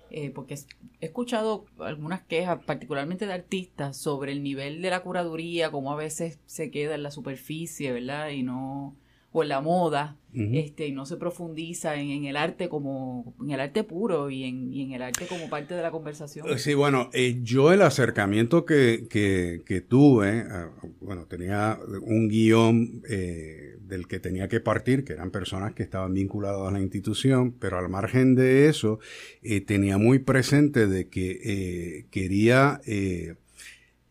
eh, 0.10 0.32
porque 0.32 0.56
he 1.02 1.06
escuchado 1.06 1.66
algunas 1.80 2.22
quejas, 2.24 2.64
particularmente 2.66 3.26
de 3.26 3.34
artistas, 3.34 3.98
sobre 3.98 4.32
el 4.32 4.44
nivel 4.44 4.82
de 4.82 4.90
la 4.90 5.02
curaduría, 5.02 5.72
como 5.72 5.92
a 5.92 5.98
veces 5.98 6.40
se 6.46 6.72
queda 6.72 6.96
en 6.96 7.04
la 7.04 7.12
superficie, 7.12 7.92
¿verdad? 7.92 8.30
Y 8.30 8.44
no 8.44 8.96
en 9.44 9.50
la 9.50 9.62
moda, 9.62 10.17
este, 10.34 10.86
y 10.86 10.91
no 10.91 11.08
se 11.08 11.17
profundiza 11.17 11.96
en, 11.96 12.25
el 12.25 12.38
arte 12.38 12.70
como, 12.70 13.34
en 13.41 13.51
el 13.51 13.60
arte 13.60 13.84
puro 13.84 14.29
y 14.29 14.44
en, 14.44 14.72
y 14.72 14.84
en, 14.84 14.91
el 14.91 15.01
arte 15.01 15.25
como 15.25 15.50
parte 15.50 15.74
de 15.74 15.82
la 15.82 15.89
conversación. 15.89 16.46
Sí, 16.60 16.75
bueno, 16.75 17.10
eh, 17.13 17.39
yo 17.41 17.74
el 17.74 17.82
acercamiento 17.82 18.63
que, 18.63 19.08
que, 19.10 19.82
tuve, 19.82 20.46
ah, 20.48 20.70
bueno, 21.01 21.25
tenía 21.25 21.79
un 22.03 22.27
guion 22.27 23.01
eh, 23.10 23.77
del 23.82 24.08
que 24.08 24.20
tenía 24.20 24.48
que 24.48 24.60
partir, 24.60 25.03
que 25.06 25.13
eran 25.13 25.32
personas 25.32 25.74
que 25.74 25.82
estaban 25.82 26.13
vinculadas 26.13 26.67
a 26.67 26.72
la 26.72 26.82
institución, 26.82 27.53
pero 27.53 27.79
al 27.79 27.89
margen 27.89 28.36
de 28.36 28.67
eso, 28.67 29.00
eh, 29.41 29.62
tenía 29.62 29.98
muy 29.98 30.20
presente 30.20 30.86
de 30.86 31.10
que 31.10 32.06
quería 32.12 32.79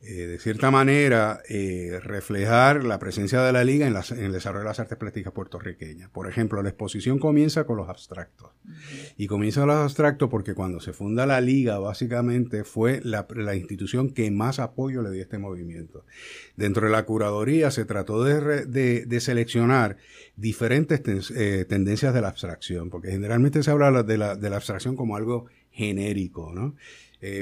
eh, 0.08 0.26
de 0.26 0.38
cierta 0.38 0.70
manera, 0.70 1.42
eh, 1.48 1.98
reflejar 2.00 2.84
la 2.84 3.00
presencia 3.00 3.42
de 3.42 3.52
la 3.52 3.64
liga 3.64 3.88
en, 3.88 3.96
el 4.22 4.32
desarrollo 4.32 4.62
de 4.62 4.68
las 4.68 4.78
artes 4.78 4.96
plásticas 4.96 5.32
puertorriqueñas. 5.32 6.10
Por 6.10 6.28
ejemplo, 6.28 6.62
la 6.62 6.68
exposición 6.68 7.18
comienza 7.18 7.64
con 7.64 7.76
los 7.76 7.88
abstractos. 7.88 8.50
Y 9.16 9.26
comienza 9.26 9.62
con 9.62 9.70
los 9.70 9.78
abstractos 9.78 10.28
porque 10.30 10.54
cuando 10.54 10.78
se 10.78 10.92
funda 10.92 11.26
la 11.26 11.40
liga, 11.40 11.80
básicamente 11.80 12.62
fue 12.62 13.00
la, 13.02 13.26
institución 13.56 14.10
que 14.10 14.30
más 14.30 14.60
apoyo 14.60 15.02
le 15.02 15.10
dio 15.10 15.20
a 15.20 15.24
este 15.24 15.38
movimiento. 15.38 16.04
Dentro 16.56 16.86
de 16.86 16.92
la 16.92 17.04
curaduría 17.04 17.72
se 17.72 17.84
trató 17.84 18.22
de, 18.22 19.20
seleccionar 19.20 19.96
diferentes 20.36 21.32
eh, 21.32 21.64
tendencias 21.68 22.14
de 22.14 22.20
la 22.20 22.28
abstracción, 22.28 22.90
porque 22.90 23.10
generalmente 23.10 23.62
se 23.64 23.72
habla 23.72 24.04
de 24.04 24.18
la, 24.18 24.36
de 24.36 24.50
la 24.50 24.56
abstracción 24.56 24.94
como 24.94 25.16
algo 25.16 25.46
genérico, 25.76 26.52
¿no? 26.54 26.74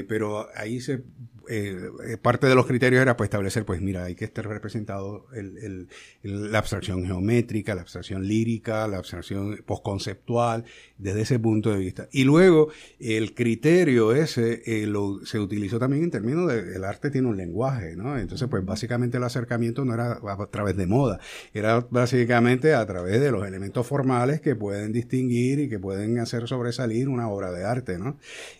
pero 0.07 0.47
ahí 0.55 0.81
se 0.81 1.03
eh, 1.47 1.91
eh, 2.07 2.17
parte 2.17 2.47
de 2.47 2.55
los 2.55 2.65
criterios 2.65 3.01
era 3.01 3.15
pues 3.17 3.27
establecer, 3.27 3.65
pues 3.65 3.81
mira, 3.81 4.05
hay 4.05 4.15
que 4.15 4.25
estar 4.25 4.47
representado 4.47 5.27
el, 5.33 5.87
la 6.23 6.59
abstracción 6.59 7.05
geométrica, 7.05 7.75
la 7.75 7.81
abstracción 7.81 8.27
lírica, 8.27 8.87
la 8.87 8.97
abstracción 8.97 9.61
postconceptual, 9.65 10.65
desde 10.97 11.21
ese 11.21 11.39
punto 11.39 11.71
de 11.71 11.77
vista. 11.77 12.07
Y 12.11 12.23
luego 12.23 12.69
el 12.99 13.33
criterio 13.33 14.13
ese 14.13 14.61
eh, 14.65 14.87
lo, 14.87 15.25
se 15.25 15.39
utilizó 15.39 15.77
también 15.77 16.03
en 16.03 16.11
términos 16.11 16.47
de 16.47 16.75
el 16.75 16.83
arte 16.83 17.11
tiene 17.11 17.27
un 17.27 17.37
lenguaje, 17.37 17.95
¿no? 17.95 18.17
Entonces, 18.17 18.47
pues 18.49 18.65
básicamente 18.65 19.17
el 19.17 19.23
acercamiento 19.23 19.85
no 19.85 19.93
era 19.93 20.19
a 20.23 20.47
través 20.47 20.75
de 20.77 20.87
moda, 20.87 21.19
era 21.53 21.85
básicamente 21.89 22.73
a 22.73 22.85
través 22.85 23.21
de 23.21 23.31
los 23.31 23.47
elementos 23.47 23.85
formales 23.85 24.41
que 24.41 24.55
pueden 24.55 24.91
distinguir 24.91 25.59
y 25.59 25.69
que 25.69 25.79
pueden 25.79 26.17
hacer 26.19 26.47
sobresalir 26.47 27.07
una 27.07 27.29
obra 27.29 27.51
de 27.51 27.65
arte, 27.65 27.99
¿no? 27.99 28.17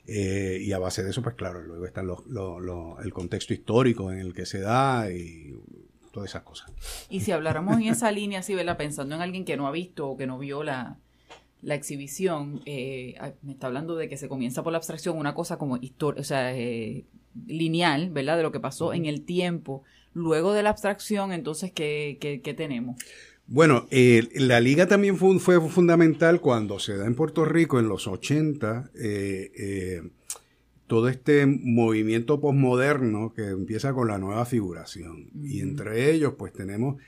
Y 0.08 0.72
a 0.72 0.80
base 0.80 1.04
de 1.04 1.10
eso, 1.10 1.22
pues 1.22 1.36
claro, 1.36 1.62
luego 1.62 1.86
están 1.86 2.08
los, 2.08 2.26
los 2.28 3.04
el 3.04 3.14
contexto 3.14 3.54
histórico 3.54 4.12
en 4.12 4.20
el 4.20 4.34
que 4.34 4.46
se 4.46 4.60
da 4.60 5.12
y 5.12 5.56
todas 6.16 6.30
esas 6.30 6.44
cosas. 6.44 6.72
Y 7.10 7.20
si 7.20 7.32
habláramos 7.32 7.76
en 7.76 7.88
esa 7.88 8.10
línea, 8.10 8.40
así, 8.40 8.56
¿verdad? 8.56 8.78
Pensando 8.78 9.16
en 9.16 9.22
alguien 9.22 9.44
que 9.44 9.58
no 9.58 9.68
ha 9.68 9.72
visto 9.72 10.10
o 10.10 10.18
que 10.18 10.26
no 10.26 10.40
vio 10.40 10.64
la, 10.64 10.98
exhibición, 11.62 12.62
eh, 12.66 13.16
me 13.42 13.52
está 13.52 13.68
hablando 13.68 13.96
de 13.98 14.08
que 14.08 14.16
se 14.16 14.30
comienza 14.30 14.64
por 14.64 14.72
la 14.72 14.78
abstracción, 14.78 15.18
una 15.18 15.34
cosa 15.34 15.58
como 15.58 15.78
o 15.78 16.24
sea, 16.24 16.56
eh, 16.56 17.06
lineal, 17.46 18.12
¿verdad? 18.12 18.38
De 18.38 18.44
lo 18.44 18.52
que 18.54 18.62
pasó 18.62 18.94
en 18.94 19.06
el 19.06 19.24
tiempo. 19.24 19.84
Luego 20.14 20.54
de 20.54 20.64
la 20.64 20.70
abstracción, 20.70 21.34
entonces, 21.34 21.74
¿qué, 21.74 22.18
qué, 22.22 22.54
tenemos? 22.54 22.96
Bueno, 23.48 23.88
eh, 23.92 24.28
la 24.36 24.60
liga 24.60 24.88
también 24.88 25.18
fue, 25.18 25.40
fue, 25.40 25.62
fundamental 25.70 26.42
cuando 26.42 26.80
se 26.80 26.98
da 26.98 27.06
en 27.06 27.16
Puerto 27.16 27.46
Rico 27.46 27.80
en 27.80 27.88
los 27.88 28.08
80. 28.08 28.92
Eh, 28.96 30.02
todo 30.88 31.10
este 31.10 31.46
movimiento 31.46 32.40
posmoderno 32.40 33.34
que 33.34 33.50
empieza 33.50 33.94
con 33.94 34.08
la 34.08 34.18
nueva 34.18 34.46
figuración. 34.46 35.30
Y 35.44 35.62
entre 35.62 36.12
ellos, 36.12 36.34
pues 36.38 36.54
tenemos 36.54 37.02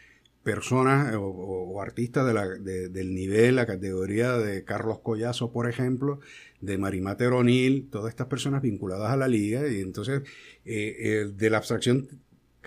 personas 0.44 1.14
o, 1.18 1.82
artistas 1.82 2.26
del 2.64 3.14
nivel, 3.14 3.58
la 3.58 3.66
categoría 3.66 4.38
de 4.38 4.64
Carlos 4.64 5.00
Collazo, 5.00 5.52
por 5.52 5.70
ejemplo, 5.70 6.20
de 6.62 6.78
Marimate 6.78 7.26
Teronil, 7.26 7.90
todas 7.92 8.10
estas 8.10 8.28
personas 8.28 8.62
vinculadas 8.62 9.12
a 9.12 9.18
la 9.18 9.28
liga. 9.28 9.68
Y 9.68 9.82
entonces, 9.82 10.22
eh, 10.66 11.30
de 11.36 11.50
la 11.50 11.58
abstracción 11.58 12.08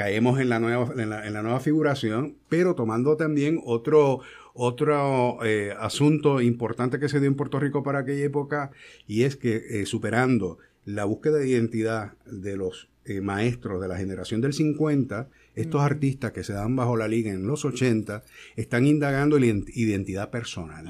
caemos 0.00 0.40
en 0.40 0.49
la 0.49 0.59
nueva, 0.61 0.95
en 0.97 1.11
la, 1.11 1.42
nueva 1.42 1.61
figuración, 1.61 2.37
pero 2.49 2.75
tomando 2.75 3.19
también 3.19 3.61
otro, 3.62 4.21
otro 4.54 5.45
eh, 5.45 5.75
asunto 5.78 6.40
importante 6.40 6.99
que 6.99 7.11
se 7.11 7.21
dio 7.21 7.28
en 7.28 7.35
Puerto 7.35 7.61
Rico 7.61 7.83
para 7.83 7.99
aquella 7.99 8.25
época, 8.25 8.71
y 9.07 9.25
es 9.25 9.37
que 9.37 9.57
eh, 9.57 9.85
superando 9.85 10.57
la 10.87 11.04
búsqueda 11.04 11.37
de 11.37 11.50
identidad 11.50 12.14
de 12.25 12.57
los 12.57 12.88
eh, 13.04 13.21
maestros 13.21 13.78
de 13.83 13.88
la 13.88 13.99
generación 13.99 14.40
del 14.40 14.54
50, 14.54 15.28
estos 15.54 15.83
artistas 15.83 16.33
que 16.33 16.45
se 16.45 16.54
dan 16.54 16.76
bajo 16.76 16.97
la 16.97 17.07
liga 17.07 17.30
en 17.30 17.47
los 17.47 17.66
80, 17.66 18.23
están 18.57 18.87
indagando 18.87 19.38
la 19.38 19.49
identidad 19.49 20.30
personal. 20.30 20.87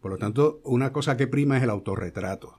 Por 0.00 0.10
lo 0.10 0.18
tanto, 0.18 0.60
una 0.64 0.92
cosa 0.92 1.16
que 1.16 1.26
prima 1.26 1.58
es 1.58 1.62
el 1.62 1.70
autorretrato. 1.70 2.58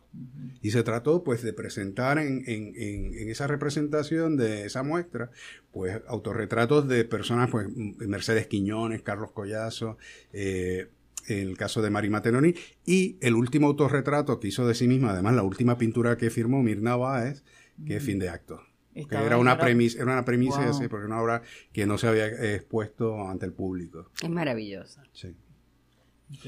Y 0.61 0.71
se 0.71 0.83
trató 0.83 1.23
pues 1.23 1.41
de 1.41 1.53
presentar 1.53 2.19
en, 2.19 2.43
en, 2.45 2.73
en, 2.75 3.29
esa 3.29 3.47
representación 3.47 4.37
de 4.37 4.65
esa 4.65 4.83
muestra, 4.83 5.31
pues 5.71 6.01
autorretratos 6.07 6.87
de 6.87 7.03
personas, 7.03 7.49
pues 7.49 7.67
Mercedes 7.75 8.45
Quiñones, 8.45 9.01
Carlos 9.01 9.31
Collazo, 9.31 9.97
eh, 10.33 10.89
el 11.27 11.57
caso 11.57 11.81
de 11.81 11.89
Mari 11.89 12.09
Matenoni, 12.09 12.53
y 12.85 13.17
el 13.21 13.33
último 13.33 13.67
autorretrato 13.67 14.39
que 14.39 14.49
hizo 14.49 14.67
de 14.67 14.75
sí 14.75 14.87
misma, 14.87 15.11
además 15.11 15.33
la 15.33 15.43
última 15.43 15.77
pintura 15.77 16.17
que 16.17 16.29
firmó 16.29 16.61
Mirna 16.61 16.95
Báez, 16.95 17.43
que 17.85 17.95
es 17.95 18.03
Fin 18.03 18.19
de 18.19 18.29
Acto. 18.29 18.61
Que 18.93 19.15
era 19.15 19.37
una, 19.37 19.57
premisa, 19.57 20.01
era 20.01 20.11
una 20.11 20.25
premisa, 20.25 20.69
porque 20.89 21.05
una 21.05 21.21
obra 21.21 21.41
que 21.71 21.85
no 21.85 21.97
se 21.97 22.07
había 22.07 22.27
expuesto 22.27 23.27
ante 23.27 23.45
el 23.45 23.53
público. 23.53 24.11
Es 24.21 24.29
maravillosa. 24.29 25.03
Sí. 25.13 25.33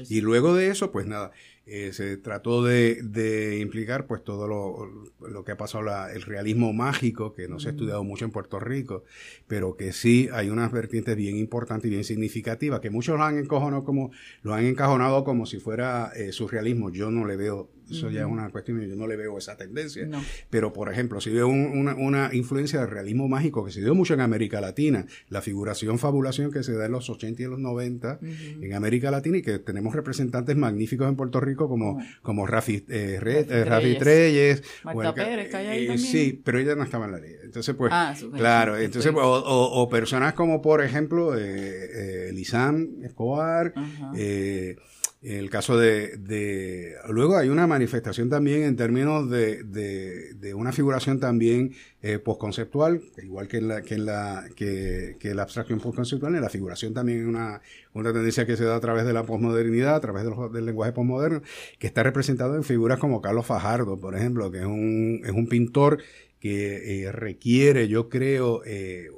Y 0.08 0.20
luego 0.20 0.54
de 0.54 0.68
eso, 0.68 0.90
pues 0.90 1.06
nada, 1.06 1.32
eh, 1.66 1.94
se 1.94 2.18
trató 2.18 2.62
de, 2.62 3.58
implicar 3.60 4.06
pues 4.06 4.22
todo 4.22 4.46
lo, 4.46 5.44
que 5.44 5.52
ha 5.52 5.56
pasado, 5.56 5.82
la, 5.84 6.12
el 6.12 6.22
realismo 6.22 6.74
mágico, 6.74 7.32
que 7.32 7.48
no 7.48 7.58
se 7.58 7.68
ha 7.68 7.70
estudiado 7.70 8.04
mucho 8.04 8.26
en 8.26 8.30
Puerto 8.30 8.60
Rico, 8.60 9.04
pero 9.46 9.76
que 9.76 9.92
sí 9.92 10.28
hay 10.32 10.50
unas 10.50 10.72
vertientes 10.72 11.16
bien 11.16 11.36
importantes 11.36 11.88
y 11.88 11.90
bien 11.90 12.04
significativas, 12.04 12.80
que 12.80 12.90
muchos 12.90 13.16
lo 13.16 13.24
han 13.24 13.38
encajonado 13.38 13.84
como, 13.84 14.10
lo 14.42 14.52
han 14.52 14.66
encajonado 14.66 15.24
como 15.24 15.46
si 15.46 15.58
fuera 15.58 16.12
eh, 16.14 16.32
surrealismo. 16.32 16.90
Yo 16.90 17.10
no 17.10 17.26
le 17.26 17.36
veo 17.36 17.70
eso 17.90 18.10
ya 18.10 18.20
es 18.20 18.26
una 18.26 18.50
cuestión, 18.50 18.80
yo 18.80 18.96
no 18.96 19.06
le 19.06 19.16
veo 19.16 19.38
esa 19.38 19.56
tendencia. 19.56 20.08
Pero, 20.50 20.72
por 20.72 20.90
ejemplo, 20.90 21.20
si 21.20 21.30
veo 21.30 21.48
una, 21.48 22.30
influencia 22.32 22.80
del 22.80 22.90
realismo 22.90 23.28
mágico 23.28 23.64
que 23.64 23.70
se 23.70 23.80
dio 23.80 23.94
mucho 23.94 24.14
en 24.14 24.20
América 24.20 24.60
Latina, 24.60 25.06
la 25.28 25.42
figuración, 25.42 25.98
fabulación 25.98 26.50
que 26.50 26.62
se 26.62 26.74
da 26.74 26.86
en 26.86 26.92
los 26.92 27.10
80 27.10 27.42
y 27.42 27.44
en 27.44 27.50
los 27.50 27.60
90 27.60 28.18
en 28.60 28.74
América 28.74 29.10
Latina 29.10 29.38
y 29.38 29.42
que 29.42 29.58
tenemos 29.58 29.94
representantes 29.94 30.56
magníficos 30.56 31.08
en 31.08 31.16
Puerto 31.16 31.40
Rico 31.40 31.68
como, 31.68 32.00
como 32.22 32.46
Rafi, 32.46 32.84
eh, 32.88 33.18
Rafi, 33.66 33.96
Treyes. 33.98 34.62
Marta 34.84 35.14
Pérez, 35.14 35.50
que 35.50 35.56
hay 35.56 35.66
ahí 35.66 35.86
también. 35.86 36.10
Sí, 36.10 36.40
pero 36.44 36.58
ella 36.58 36.74
no 36.74 36.84
estaba 36.84 37.06
en 37.06 37.12
la 37.12 37.20
liga. 37.20 37.38
Entonces, 37.42 37.74
pues, 37.74 37.92
ah, 37.94 38.14
claro, 38.34 38.76
entonces, 38.78 39.12
pues, 39.12 39.24
o, 39.24 39.32
o, 39.34 39.88
personas 39.88 40.34
como, 40.34 40.60
por 40.60 40.82
ejemplo, 40.82 41.34
eh, 41.38 42.30
Lisam 42.32 43.02
Escobar, 43.02 43.72
eh, 44.16 44.76
el 45.24 45.48
caso 45.48 45.78
de, 45.78 46.18
de, 46.18 46.96
Luego 47.08 47.38
hay 47.38 47.48
una 47.48 47.66
manifestación 47.66 48.28
también 48.28 48.62
en 48.62 48.76
términos 48.76 49.30
de, 49.30 49.64
de, 49.64 50.34
de 50.34 50.52
una 50.52 50.70
figuración 50.70 51.18
también 51.18 51.72
eh, 52.02 52.18
postconceptual, 52.18 53.00
igual 53.22 53.48
que 53.48 53.56
en 53.56 53.68
la, 53.68 53.80
que 53.80 53.94
en 53.94 54.04
la, 54.04 54.44
que, 54.54 55.16
que 55.18 55.34
la 55.34 55.44
abstracción 55.44 55.80
postconceptual, 55.80 56.34
en 56.34 56.42
la 56.42 56.50
figuración 56.50 56.92
también 56.92 57.22
es 57.22 57.26
una, 57.26 57.62
una 57.94 58.12
tendencia 58.12 58.44
que 58.44 58.58
se 58.58 58.64
da 58.64 58.76
a 58.76 58.80
través 58.80 59.06
de 59.06 59.14
la 59.14 59.24
posmodernidad, 59.24 59.94
a 59.96 60.00
través 60.00 60.24
del 60.52 60.66
lenguaje 60.66 60.92
postmoderno, 60.92 61.40
que 61.78 61.86
está 61.86 62.02
representado 62.02 62.56
en 62.56 62.62
figuras 62.62 62.98
como 62.98 63.22
Carlos 63.22 63.46
Fajardo, 63.46 63.98
por 63.98 64.14
ejemplo, 64.14 64.50
que 64.50 64.58
es 64.58 64.66
un, 64.66 65.22
es 65.24 65.32
un 65.32 65.46
pintor 65.48 66.02
que 66.44 67.04
eh, 67.04 67.10
requiere, 67.10 67.88
yo 67.88 68.10
creo, 68.10 68.60
eh, 68.66 69.08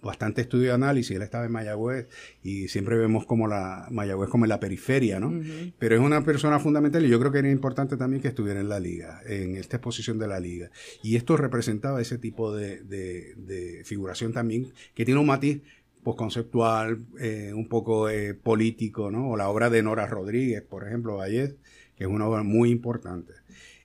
bastante 0.00 0.40
estudio 0.40 0.68
y 0.68 0.70
análisis. 0.70 1.14
Él 1.14 1.20
estaba 1.20 1.44
en 1.44 1.52
Mayagüez 1.52 2.08
y 2.42 2.68
siempre 2.68 2.96
vemos 2.96 3.26
como 3.26 3.48
la 3.48 3.86
Mayagüez 3.90 4.30
como 4.30 4.46
en 4.46 4.48
la 4.48 4.60
periferia, 4.60 5.20
¿no? 5.20 5.30
Pero 5.78 5.96
es 5.96 6.00
una 6.00 6.24
persona 6.24 6.58
fundamental 6.58 7.04
y 7.04 7.10
yo 7.10 7.20
creo 7.20 7.32
que 7.32 7.40
era 7.40 7.50
importante 7.50 7.98
también 7.98 8.22
que 8.22 8.28
estuviera 8.28 8.60
en 8.60 8.70
la 8.70 8.80
liga, 8.80 9.20
en 9.26 9.56
esta 9.56 9.76
exposición 9.76 10.18
de 10.18 10.28
la 10.28 10.40
liga. 10.40 10.70
Y 11.02 11.16
esto 11.16 11.36
representaba 11.36 12.00
ese 12.00 12.16
tipo 12.16 12.56
de, 12.56 12.80
de, 12.82 13.82
figuración 13.84 14.32
también, 14.32 14.72
que 14.94 15.04
tiene 15.04 15.20
un 15.20 15.26
matiz 15.26 15.60
postconceptual, 16.02 17.04
eh, 17.20 17.52
un 17.54 17.68
poco 17.68 18.08
eh, 18.08 18.32
político, 18.32 19.10
¿no? 19.10 19.28
O 19.32 19.36
la 19.36 19.50
obra 19.50 19.68
de 19.68 19.82
Nora 19.82 20.06
Rodríguez, 20.06 20.62
por 20.62 20.88
ejemplo, 20.88 21.20
ayer, 21.20 21.56
que 21.94 22.04
es 22.04 22.10
una 22.10 22.26
obra 22.26 22.42
muy 22.42 22.70
importante. 22.70 23.34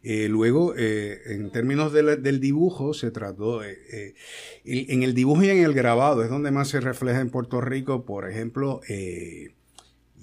Eh, 0.07 0.27
luego, 0.29 0.75
eh, 0.77 1.19
en 1.33 1.49
términos 1.49 1.91
del 1.91 2.39
dibujo, 2.39 2.93
se 2.93 3.09
trató, 3.09 3.63
eh, 3.63 4.13
en 4.63 5.01
el 5.01 5.15
dibujo 5.15 5.41
y 5.41 5.49
en 5.49 5.63
el 5.63 5.73
grabado 5.73 6.23
es 6.23 6.29
donde 6.29 6.51
más 6.51 6.67
se 6.67 6.79
refleja 6.79 7.21
en 7.21 7.31
Puerto 7.31 7.59
Rico, 7.59 8.05
por 8.05 8.29
ejemplo, 8.29 8.81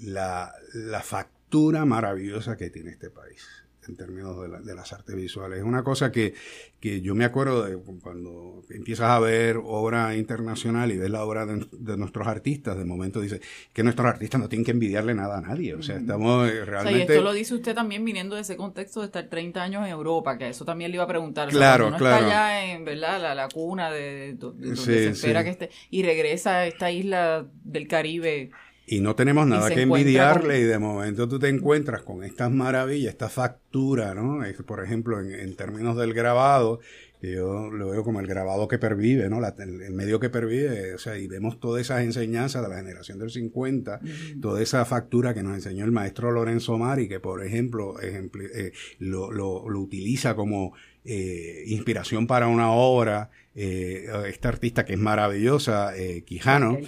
la 0.01 1.03
factura 1.03 1.85
maravillosa 1.85 2.57
que 2.57 2.71
tiene 2.71 2.93
este 2.93 3.11
país 3.11 3.62
en 3.89 3.97
términos 3.97 4.37
de, 4.65 4.75
las 4.75 4.93
artes 4.93 5.15
visuales. 5.17 5.59
Es 5.59 5.65
una 5.65 5.83
cosa 5.83 6.13
que, 6.13 6.35
que, 6.81 7.01
yo 7.01 7.15
me 7.15 7.25
acuerdo 7.25 7.65
de 7.65 7.77
cuando 8.01 8.63
empiezas 8.71 9.11
a 9.11 9.19
ver 9.19 9.59
obra 9.63 10.17
internacional 10.17 10.93
y 10.93 10.99
ves 10.99 11.11
la 11.11 11.25
obra 11.25 11.47
de, 11.47 11.97
nuestros 11.97 12.27
artistas, 12.27 12.77
de 12.77 12.85
momento 12.85 13.21
dices 13.21 13.41
que 13.73 13.83
nuestros 13.83 14.07
artistas 14.07 14.41
no 14.41 14.49
tienen 14.49 14.65
que 14.65 14.71
envidiarle 14.71 15.15
nada 15.15 15.39
a 15.39 15.41
nadie. 15.41 15.75
O 15.75 15.83
sea, 15.83 15.97
estamos 15.97 16.49
realmente... 16.49 16.77
O 16.77 16.83
sea, 16.83 16.99
y 16.99 17.01
esto 17.03 17.23
lo 17.23 17.33
dice 17.33 17.55
usted 17.55 17.75
también 17.75 18.05
viniendo 18.05 18.37
de 18.37 18.43
ese 18.43 18.57
contexto 18.57 19.01
de 19.01 19.07
estar 19.07 19.29
30 19.29 19.63
años 19.63 19.85
en 19.85 19.91
Europa, 19.91 20.39
que 20.39 20.49
eso 20.49 20.65
también 20.65 20.91
le 20.91 20.97
iba 20.97 21.05
a 21.05 21.09
preguntar. 21.09 21.49
Claro, 21.49 21.95
claro. 21.97 22.27
está 22.27 22.27
allá 22.27 22.73
en, 22.73 22.85
¿verdad? 22.85 23.35
La, 23.35 23.49
cuna 23.49 23.91
de, 23.91 24.35
donde 24.35 24.77
se 24.77 25.09
espera 25.09 25.45
que 25.45 25.51
esté, 25.51 25.71
y 25.91 26.03
regresa 26.03 26.59
a 26.59 26.67
esta 26.67 26.91
isla 26.91 27.47
del 27.65 27.89
Caribe 27.89 28.51
y 28.87 29.01
no 29.01 29.15
tenemos 29.15 29.47
nada 29.47 29.71
que 29.71 29.83
envidiarle 29.83 30.61
y 30.61 30.65
de 30.65 30.79
momento 30.79 31.29
tú 31.29 31.39
te 31.39 31.49
encuentras 31.49 32.03
con 32.03 32.25
estas 32.25 32.51
maravillas, 32.51 33.13
esta 33.13 33.29
factura, 33.29 34.15
¿no? 34.15 34.41
por 34.67 34.85
ejemplo, 34.85 35.21
en, 35.21 35.57
términos 35.57 35.97
del 35.97 36.13
grabado, 36.15 36.81
que 37.21 37.33
yo 37.33 37.71
lo 37.71 37.91
veo 37.91 38.03
como 38.03 38.19
el 38.19 38.27
grabado 38.27 38.67
que 38.67 38.79
pervive, 38.79 39.29
¿no? 39.29 39.41
el, 39.47 39.93
medio 39.93 40.19
que 40.19 40.31
pervive, 40.31 40.95
o 40.95 40.99
sea, 40.99 41.17
y 41.17 41.29
vemos 41.29 41.61
todas 41.61 41.83
esas 41.83 42.03
enseñanzas 42.03 42.63
de 42.63 42.69
la 42.69 42.77
generación 42.77 43.19
del 43.21 43.31
50, 43.31 44.01
toda 44.41 44.61
esa 44.61 44.85
factura 44.85 45.33
que 45.33 45.45
nos 45.45 45.55
enseñó 45.55 45.85
el 45.85 45.93
maestro 45.93 46.33
Lorenzo 46.33 46.77
Mari, 46.77 47.09
que 47.09 47.21
por 47.21 47.45
ejemplo, 47.45 48.01
eh, 48.01 48.73
lo, 48.99 49.31
lo, 49.31 49.69
lo 49.69 49.81
utiliza 49.81 50.35
como 50.35 50.75
eh, 51.05 51.65
inspiración 51.67 52.27
para 52.27 52.47
una 52.47 52.71
obra, 52.71 53.31
eh, 53.55 54.07
esta 54.29 54.49
artista 54.49 54.85
que 54.85 54.95
es 54.95 54.99
maravillosa, 54.99 55.97
eh, 55.97 56.23
Quijano, 56.23 56.79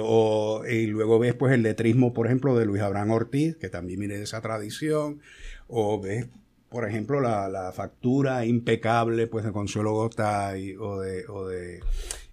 o, 0.00 0.62
y 0.68 0.86
luego 0.86 1.18
ves 1.18 1.34
pues 1.34 1.54
el 1.54 1.62
letrismo, 1.62 2.12
por 2.12 2.26
ejemplo, 2.26 2.56
de 2.58 2.66
Luis 2.66 2.82
Abraham 2.82 3.12
Ortiz, 3.12 3.56
que 3.56 3.68
también 3.68 4.00
viene 4.00 4.16
de 4.16 4.24
esa 4.24 4.40
tradición, 4.40 5.20
o 5.68 6.00
ves 6.00 6.28
por 6.70 6.88
ejemplo, 6.88 7.20
la, 7.20 7.48
la, 7.48 7.72
factura 7.72 8.46
impecable 8.46 9.26
pues 9.26 9.44
de 9.44 9.50
Consuelo 9.50 9.92
Gotay 9.92 10.76
o 10.76 11.00
de, 11.00 11.26
o 11.26 11.48
de 11.48 11.80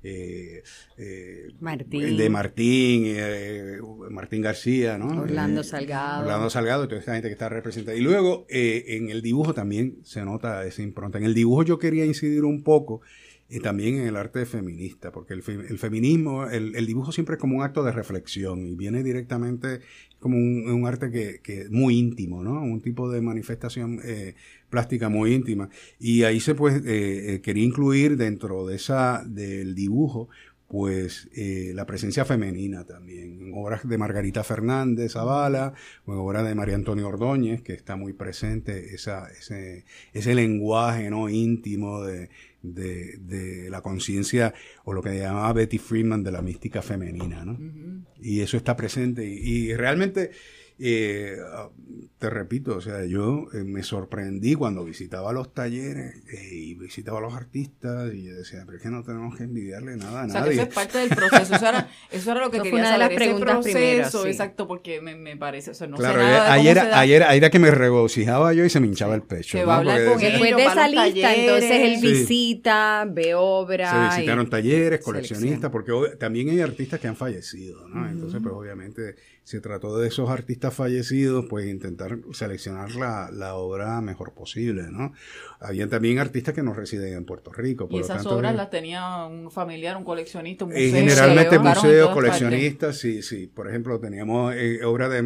eh, 0.04 0.64
eh, 0.98 1.48
El 1.92 2.18
de 2.18 2.30
Martín, 2.30 3.04
eh, 3.08 3.80
Martín 4.10 4.42
García, 4.42 4.98
¿no? 4.98 5.22
Orlando 5.22 5.64
Salgado. 5.64 6.22
Orlando 6.22 6.50
Salgado, 6.50 6.88
toda 6.88 7.00
esta 7.00 7.14
gente 7.14 7.28
que 7.28 7.34
está 7.34 7.50
representada. 7.50 7.98
Y 7.98 8.02
luego 8.02 8.46
en 8.50 9.10
el 9.10 9.22
dibujo 9.22 9.54
también 9.54 9.98
se 10.04 10.24
nota 10.24 10.66
esa 10.66 10.82
impronta. 10.82 11.18
En 11.18 11.26
el 11.26 11.34
dibujo 11.34 11.64
yo 11.64 11.80
quería 11.80 12.06
incidir 12.06 12.44
un 12.44 12.64
poco 12.64 13.02
y 13.50 13.60
también 13.62 13.96
en 13.96 14.08
el 14.08 14.18
arte 14.18 14.46
feminista, 14.46 15.12
porque 15.12 15.34
el, 15.34 15.44
el 15.70 15.80
feminismo, 15.80 16.48
el, 16.48 16.76
el, 16.76 16.86
dibujo 16.86 17.14
siempre 17.14 17.36
es 17.36 17.42
como 17.42 17.58
un 17.58 17.64
acto 17.64 17.82
de 17.82 17.94
reflexión 17.94 18.68
y 18.68 18.76
viene 18.76 19.04
directamente 19.04 19.80
como 20.20 20.38
un, 20.38 20.70
un 20.70 20.86
arte 20.86 21.12
que, 21.12 21.40
que 21.42 21.68
muy 21.70 21.98
íntimo, 21.98 22.44
¿no? 22.44 22.62
Un 22.62 22.82
tipo 22.82 23.10
de 23.10 23.22
manifestación 23.22 24.00
eh, 24.04 24.36
plástica 24.70 25.10
muy 25.10 25.34
íntima. 25.34 25.70
Y 26.00 26.24
ahí 26.24 26.40
se 26.40 26.56
pues 26.56 26.82
eh, 26.86 27.42
quería 27.44 27.64
incluir 27.64 28.18
dentro 28.18 28.66
de 28.68 28.76
esa, 28.76 29.24
del 29.26 29.76
dibujo, 29.76 30.30
pues 30.68 31.30
eh, 31.34 31.72
la 31.74 31.86
presencia 31.86 32.26
femenina 32.26 32.84
también, 32.84 33.52
obras 33.56 33.88
de 33.88 33.98
Margarita 33.98 34.44
Fernández 34.44 35.14
Zavala, 35.14 35.74
o 36.06 36.14
en 36.14 36.20
obras 36.20 36.46
de 36.46 36.56
María 36.56 36.76
Antonio 36.76 37.08
Ordóñez, 37.08 37.62
que 37.62 37.74
está 37.74 37.96
muy 37.96 38.12
presente 38.14 38.94
esa, 38.94 39.30
ese, 39.30 39.86
ese 40.14 40.36
lenguaje 40.36 41.10
no 41.10 41.30
íntimo 41.30 42.04
de, 42.04 42.30
de, 42.62 43.18
de 43.18 43.70
la 43.70 43.82
conciencia, 43.82 44.54
o 44.84 44.94
lo 44.94 45.02
que 45.02 45.18
llamaba 45.18 45.54
Betty 45.54 45.78
Freeman 45.78 46.24
de 46.24 46.32
la 46.32 46.42
mística 46.42 46.82
femenina, 46.82 47.46
¿no? 47.46 47.58
Y 48.20 48.42
eso 48.42 48.58
está 48.58 48.76
presente, 48.76 49.26
y, 49.26 49.70
y 49.70 49.76
realmente 49.76 50.32
eh, 50.80 51.38
te 52.20 52.30
repito, 52.30 52.76
o 52.76 52.82
sea, 52.82 53.06
yo 53.06 53.48
eh, 53.54 53.64
me 53.64 53.84
sorprendí 53.84 54.56
cuando 54.56 54.84
visitaba 54.84 55.32
los 55.34 55.54
talleres 55.54 56.16
eh, 56.32 56.50
y 56.52 56.74
visitaba 56.76 57.20
a 57.20 57.22
los 57.22 57.34
artistas 57.34 58.14
y 58.14 58.26
yo 58.26 58.36
decía, 58.36 58.64
pero 58.66 58.78
es 58.78 58.84
que 58.84 58.90
no 58.90 59.04
tenemos 59.04 59.36
que 59.36 59.44
envidiarle 59.44 59.98
nada 59.98 60.24
a 60.24 60.26
o 60.26 60.30
sea, 60.30 60.44
Que 60.44 60.54
eso 60.54 60.62
es 60.64 60.74
parte 60.74 60.98
del 61.00 61.10
proceso. 61.10 61.56
Eso 61.56 61.68
era, 61.68 61.90
eso 62.12 62.32
era 62.32 62.42
lo 62.42 62.52
que 62.52 62.62
quería 62.62 62.86
saber. 62.86 63.00
Las 63.00 63.12
ese 63.12 63.40
proceso, 63.40 64.26
exacto, 64.26 64.68
porque 64.68 65.02
me, 65.02 65.16
me 65.16 65.36
parece, 65.36 65.72
o 65.72 65.74
sea, 65.74 65.88
no 65.88 65.98
claro, 65.98 66.20
sé 66.20 66.26
nada 66.26 66.54
ayer, 66.54 66.76
de 66.76 66.82
ayer, 66.82 67.24
ayer, 67.24 67.38
era 67.38 67.50
que 67.50 67.60
me 67.60 67.72
regocijaba 67.72 68.54
yo 68.54 68.66
y 68.66 68.70
se 68.70 68.80
me 68.80 68.88
hinchaba 68.88 69.16
el 69.16 69.24
pecho. 69.24 69.58
Se 69.58 69.66
va 69.66 69.76
a 69.76 69.78
hablar 69.80 70.06
con 70.06 70.20
Después 70.20 70.56
de 70.56 70.64
esa 70.64 70.88
lista, 70.88 71.36
entonces 71.36 71.72
él 71.72 72.02
visita, 72.02 73.08
ve 73.10 73.34
obras. 73.36 74.12
Se 74.12 74.18
visitaron 74.18 74.50
talleres, 74.50 75.02
coleccionistas, 75.02 75.72
porque 75.72 75.92
también 76.20 76.50
hay 76.50 76.62
artistas 76.62 77.00
que 77.00 77.08
han 77.08 77.16
fallecido, 77.16 77.88
¿no? 77.88 78.08
Entonces, 78.08 78.40
pues 78.42 78.54
obviamente 78.54 79.16
se 79.48 79.62
trató 79.62 79.98
de 79.98 80.10
esos 80.10 80.30
artistas 80.30 80.74
fallecidos, 80.74 81.46
pues 81.50 81.68
intentar 81.68 82.18
seleccionar 82.34 82.94
la, 82.96 83.32
la 83.32 83.56
obra 83.56 84.02
mejor 84.02 84.34
posible, 84.34 84.92
¿no? 84.92 85.14
Habían 85.62 85.90
también 85.90 86.20
artistas 86.20 86.54
que 86.54 86.62
no 86.62 86.74
residen 86.74 87.14
en 87.14 87.24
Puerto 87.24 87.54
Rico. 87.54 87.88
Por 87.88 87.98
¿Y 87.98 88.02
esas 88.02 88.26
obras 88.26 88.54
las 88.54 88.70
tenía 88.70 89.24
un 89.24 89.50
familiar, 89.50 89.96
un 89.96 90.04
coleccionista, 90.04 90.66
un 90.66 90.72
museo? 90.72 90.92
generalmente 90.92 91.60
museos, 91.60 92.10
coleccionistas, 92.10 92.98
sí, 92.98 93.22
sí. 93.22 93.48
Por 93.48 93.70
ejemplo, 93.70 93.98
teníamos 94.02 94.54
eh, 94.54 94.84
obras 94.84 95.12
de, 95.12 95.22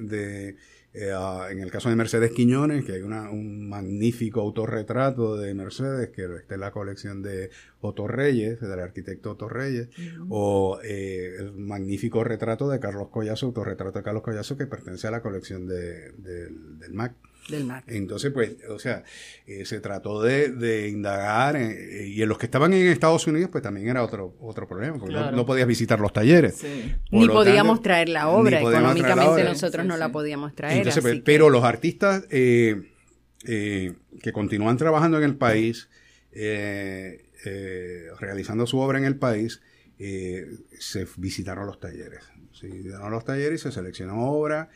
de 0.00 0.56
eh, 0.92 1.12
en 1.50 1.60
el 1.60 1.70
caso 1.70 1.88
de 1.88 1.96
Mercedes 1.96 2.32
Quiñones, 2.32 2.84
que 2.84 2.94
hay 2.94 3.02
una, 3.02 3.30
un 3.30 3.68
magnífico 3.68 4.40
autorretrato 4.40 5.36
de 5.36 5.54
Mercedes, 5.54 6.10
que 6.10 6.24
está 6.24 6.54
en 6.54 6.60
la 6.60 6.72
colección 6.72 7.22
de 7.22 7.50
Otto 7.80 8.08
Reyes, 8.08 8.60
del 8.60 8.80
arquitecto 8.80 9.32
Otto 9.32 9.48
Reyes, 9.48 9.88
o 10.28 10.80
eh, 10.82 11.36
el 11.38 11.52
magnífico 11.52 12.24
retrato 12.24 12.68
de 12.68 12.80
Carlos 12.80 13.08
Collazo, 13.08 13.46
autorretrato 13.46 13.98
de 13.98 14.04
Carlos 14.04 14.22
Collazo, 14.22 14.56
que 14.56 14.66
pertenece 14.66 15.06
a 15.06 15.12
la 15.12 15.22
colección 15.22 15.68
de, 15.68 16.12
del 16.12 16.92
MAC. 16.92 17.14
Entonces, 17.86 18.32
pues, 18.32 18.56
o 18.68 18.78
sea, 18.78 19.04
eh, 19.46 19.64
se 19.64 19.80
trató 19.80 20.22
de, 20.22 20.88
indagar, 20.88 21.56
eh, 21.56 22.06
y 22.08 22.22
en 22.22 22.28
los 22.28 22.38
que 22.38 22.46
estaban 22.46 22.72
en 22.72 22.86
Estados 22.86 23.26
Unidos, 23.26 23.50
pues 23.50 23.62
también 23.62 23.88
era 23.88 24.02
otro, 24.02 24.36
otro 24.40 24.68
problema, 24.68 24.98
porque 24.98 25.14
no, 25.14 25.44
podías 25.46 25.66
visitar 25.66 25.98
los 26.00 26.12
talleres. 26.12 26.64
Ni 27.10 27.28
podíamos 27.28 27.82
traer 27.82 28.08
la 28.08 28.28
obra, 28.28 28.60
económicamente 28.60 29.44
nosotros 29.44 29.84
no 29.86 29.96
la 29.96 30.12
podíamos 30.12 30.54
traer. 30.54 30.88
Pues, 31.00 31.22
pero 31.24 31.50
los 31.50 31.64
artistas 31.64 32.24
eh, 32.30 32.82
que 33.42 34.32
continúan 34.32 34.76
trabajando 34.76 35.18
en 35.18 35.24
el 35.24 35.36
país, 35.36 35.88
realizando 38.20 38.66
su 38.66 38.78
obra 38.78 38.98
en 38.98 39.04
el 39.04 39.16
país, 39.16 39.60
se 39.98 41.06
visitaron 41.16 41.66
los 41.66 41.80
talleres. 41.80 42.24
Se 42.52 42.66
visitaron 42.66 43.10
los 43.10 43.24
talleres 43.24 43.60
y 43.60 43.62
se 43.62 43.72
seleccionó 43.72 44.30
obra. 44.30 44.68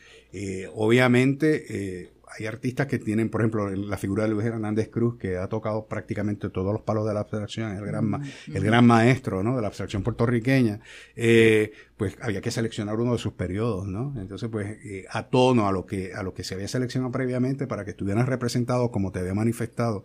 obviamente, 0.73 2.11
hay 2.37 2.45
artistas 2.45 2.87
que 2.87 2.99
tienen, 2.99 3.29
por 3.29 3.41
ejemplo, 3.41 3.69
la 3.69 3.97
figura 3.97 4.23
de 4.23 4.29
Luis 4.29 4.45
Hernández 4.45 4.89
Cruz, 4.89 5.17
que 5.17 5.37
ha 5.37 5.47
tocado 5.47 5.85
prácticamente 5.87 6.49
todos 6.49 6.73
los 6.73 6.81
palos 6.81 7.07
de 7.07 7.13
la 7.13 7.21
abstracción, 7.21 7.71
el 7.71 7.85
gran, 7.85 8.21
el 8.53 8.63
gran 8.63 8.85
maestro, 8.85 9.43
¿no? 9.43 9.55
De 9.55 9.61
la 9.61 9.67
abstracción 9.67 10.03
puertorriqueña. 10.03 10.79
Eh, 11.15 11.71
pues 11.97 12.17
había 12.21 12.41
que 12.41 12.51
seleccionar 12.51 12.99
uno 12.99 13.13
de 13.13 13.19
sus 13.19 13.33
periodos, 13.33 13.87
¿no? 13.87 14.13
Entonces, 14.19 14.49
pues, 14.49 14.77
eh, 14.85 15.05
a 15.09 15.27
tono 15.27 15.67
a 15.67 15.71
lo 15.71 15.85
que, 15.85 16.13
a 16.13 16.23
lo 16.23 16.33
que 16.33 16.43
se 16.43 16.55
había 16.55 16.67
seleccionado 16.67 17.11
previamente 17.11 17.67
para 17.67 17.85
que 17.85 17.91
estuvieran 17.91 18.27
representados 18.27 18.89
como 18.89 19.11
te 19.11 19.19
había 19.19 19.33
manifestado 19.33 20.03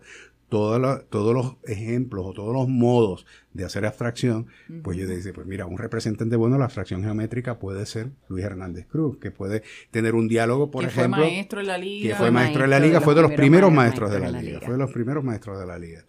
todos 0.51 0.81
los 0.81 1.55
ejemplos 1.63 2.25
o 2.25 2.33
todos 2.33 2.53
los 2.53 2.67
modos 2.67 3.25
de 3.53 3.65
hacer 3.65 3.85
abstracción, 3.85 4.47
pues 4.83 4.97
yo 4.97 5.07
decía, 5.07 5.33
pues 5.33 5.45
mira, 5.47 5.65
un 5.65 5.77
representante 5.77 6.35
bueno 6.35 6.55
de 6.55 6.59
la 6.59 6.65
abstracción 6.65 7.03
geométrica 7.03 7.59
puede 7.59 7.85
ser 7.85 8.11
Luis 8.29 8.45
Hernández 8.45 8.87
Cruz, 8.87 9.17
que 9.17 9.31
puede 9.31 9.63
tener 9.91 10.15
un 10.15 10.27
diálogo, 10.27 10.71
por 10.71 10.85
ejemplo. 10.85 11.21
Que 11.21 11.27
fue 11.27 11.31
maestro 11.31 11.59
en 11.59 11.67
la 11.67 11.77
liga. 11.77 12.09
Que 12.09 12.15
fue 12.15 12.31
maestro, 12.31 12.63
en 12.63 12.69
la 12.69 12.79
liga, 12.79 13.01
fue 13.01 13.15
de 13.15 13.21
los 13.21 13.31
primeros 13.31 13.71
maestros, 13.71 14.11
de 14.11 14.19
la, 14.19 14.31
liga, 14.31 14.59
Fue 14.61 14.73
de 14.73 14.77
los 14.77 14.91
primeros 14.91 15.23
maestros 15.23 15.59
de 15.59 15.65
la 15.65 15.77
liga. 15.77 16.05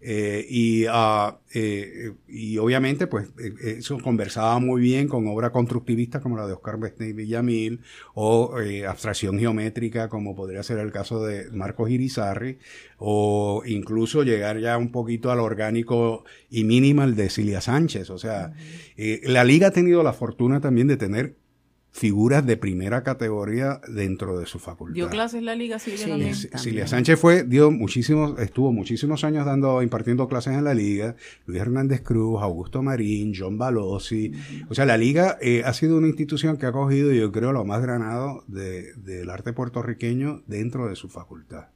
Eh, 0.00 0.46
y, 0.48 0.86
uh, 0.86 1.36
eh, 1.54 2.12
y 2.28 2.58
obviamente, 2.58 3.06
pues, 3.06 3.28
eh, 3.38 3.76
eso 3.78 3.98
conversaba 3.98 4.58
muy 4.58 4.80
bien 4.80 5.08
con 5.08 5.26
obra 5.28 5.50
constructivista 5.50 6.20
como 6.20 6.36
la 6.36 6.46
de 6.46 6.52
Oscar 6.54 6.78
Besney 6.78 7.12
Villamil, 7.12 7.80
o 8.14 8.58
eh, 8.60 8.86
abstracción 8.86 9.38
geométrica 9.38 10.08
como 10.08 10.34
podría 10.34 10.62
ser 10.62 10.78
el 10.78 10.92
caso 10.92 11.24
de 11.24 11.50
Marcos 11.50 11.90
Irizarry, 11.90 12.58
o 12.98 13.62
incluso 13.66 14.22
llegar 14.22 14.58
ya 14.58 14.76
un 14.76 14.92
poquito 14.92 15.30
al 15.30 15.40
orgánico 15.40 16.24
y 16.50 16.64
minimal 16.80 17.14
de 17.14 17.28
Cilia 17.28 17.60
Sánchez. 17.60 18.10
O 18.10 18.18
sea, 18.18 18.52
eh, 18.96 19.20
la 19.24 19.44
liga 19.44 19.68
ha 19.68 19.70
tenido 19.70 20.02
la 20.02 20.12
fortuna 20.12 20.60
también 20.60 20.88
de 20.88 20.96
tener 20.96 21.36
figuras 21.92 22.46
de 22.46 22.56
primera 22.56 23.02
categoría 23.02 23.80
dentro 23.88 24.38
de 24.38 24.46
su 24.46 24.58
facultad. 24.58 24.94
¿Dio 24.94 25.08
clases 25.08 25.40
en 25.40 25.46
la 25.46 25.56
liga 25.56 25.78
Cilia 25.78 26.34
Cilia 26.56 26.86
Sánchez 26.86 27.18
fue, 27.18 27.42
dio 27.42 27.70
muchísimos, 27.70 28.38
estuvo 28.38 28.72
muchísimos 28.72 29.24
años 29.24 29.44
dando, 29.44 29.82
impartiendo 29.82 30.28
clases 30.28 30.54
en 30.54 30.64
la 30.64 30.72
liga. 30.72 31.16
Luis 31.46 31.60
Hernández 31.60 32.02
Cruz, 32.02 32.40
Augusto 32.42 32.82
Marín, 32.82 33.34
John 33.36 33.58
Balossi. 33.58 34.32
O 34.68 34.74
sea, 34.74 34.86
la 34.86 34.96
liga 34.96 35.36
eh, 35.40 35.62
ha 35.64 35.72
sido 35.72 35.98
una 35.98 36.06
institución 36.06 36.56
que 36.56 36.66
ha 36.66 36.72
cogido, 36.72 37.12
yo 37.12 37.32
creo, 37.32 37.52
lo 37.52 37.64
más 37.64 37.82
granado 37.82 38.44
de, 38.46 38.94
del 38.94 39.28
arte 39.28 39.52
puertorriqueño 39.52 40.42
dentro 40.46 40.88
de 40.88 40.94
su 40.94 41.08
facultad. 41.08 41.68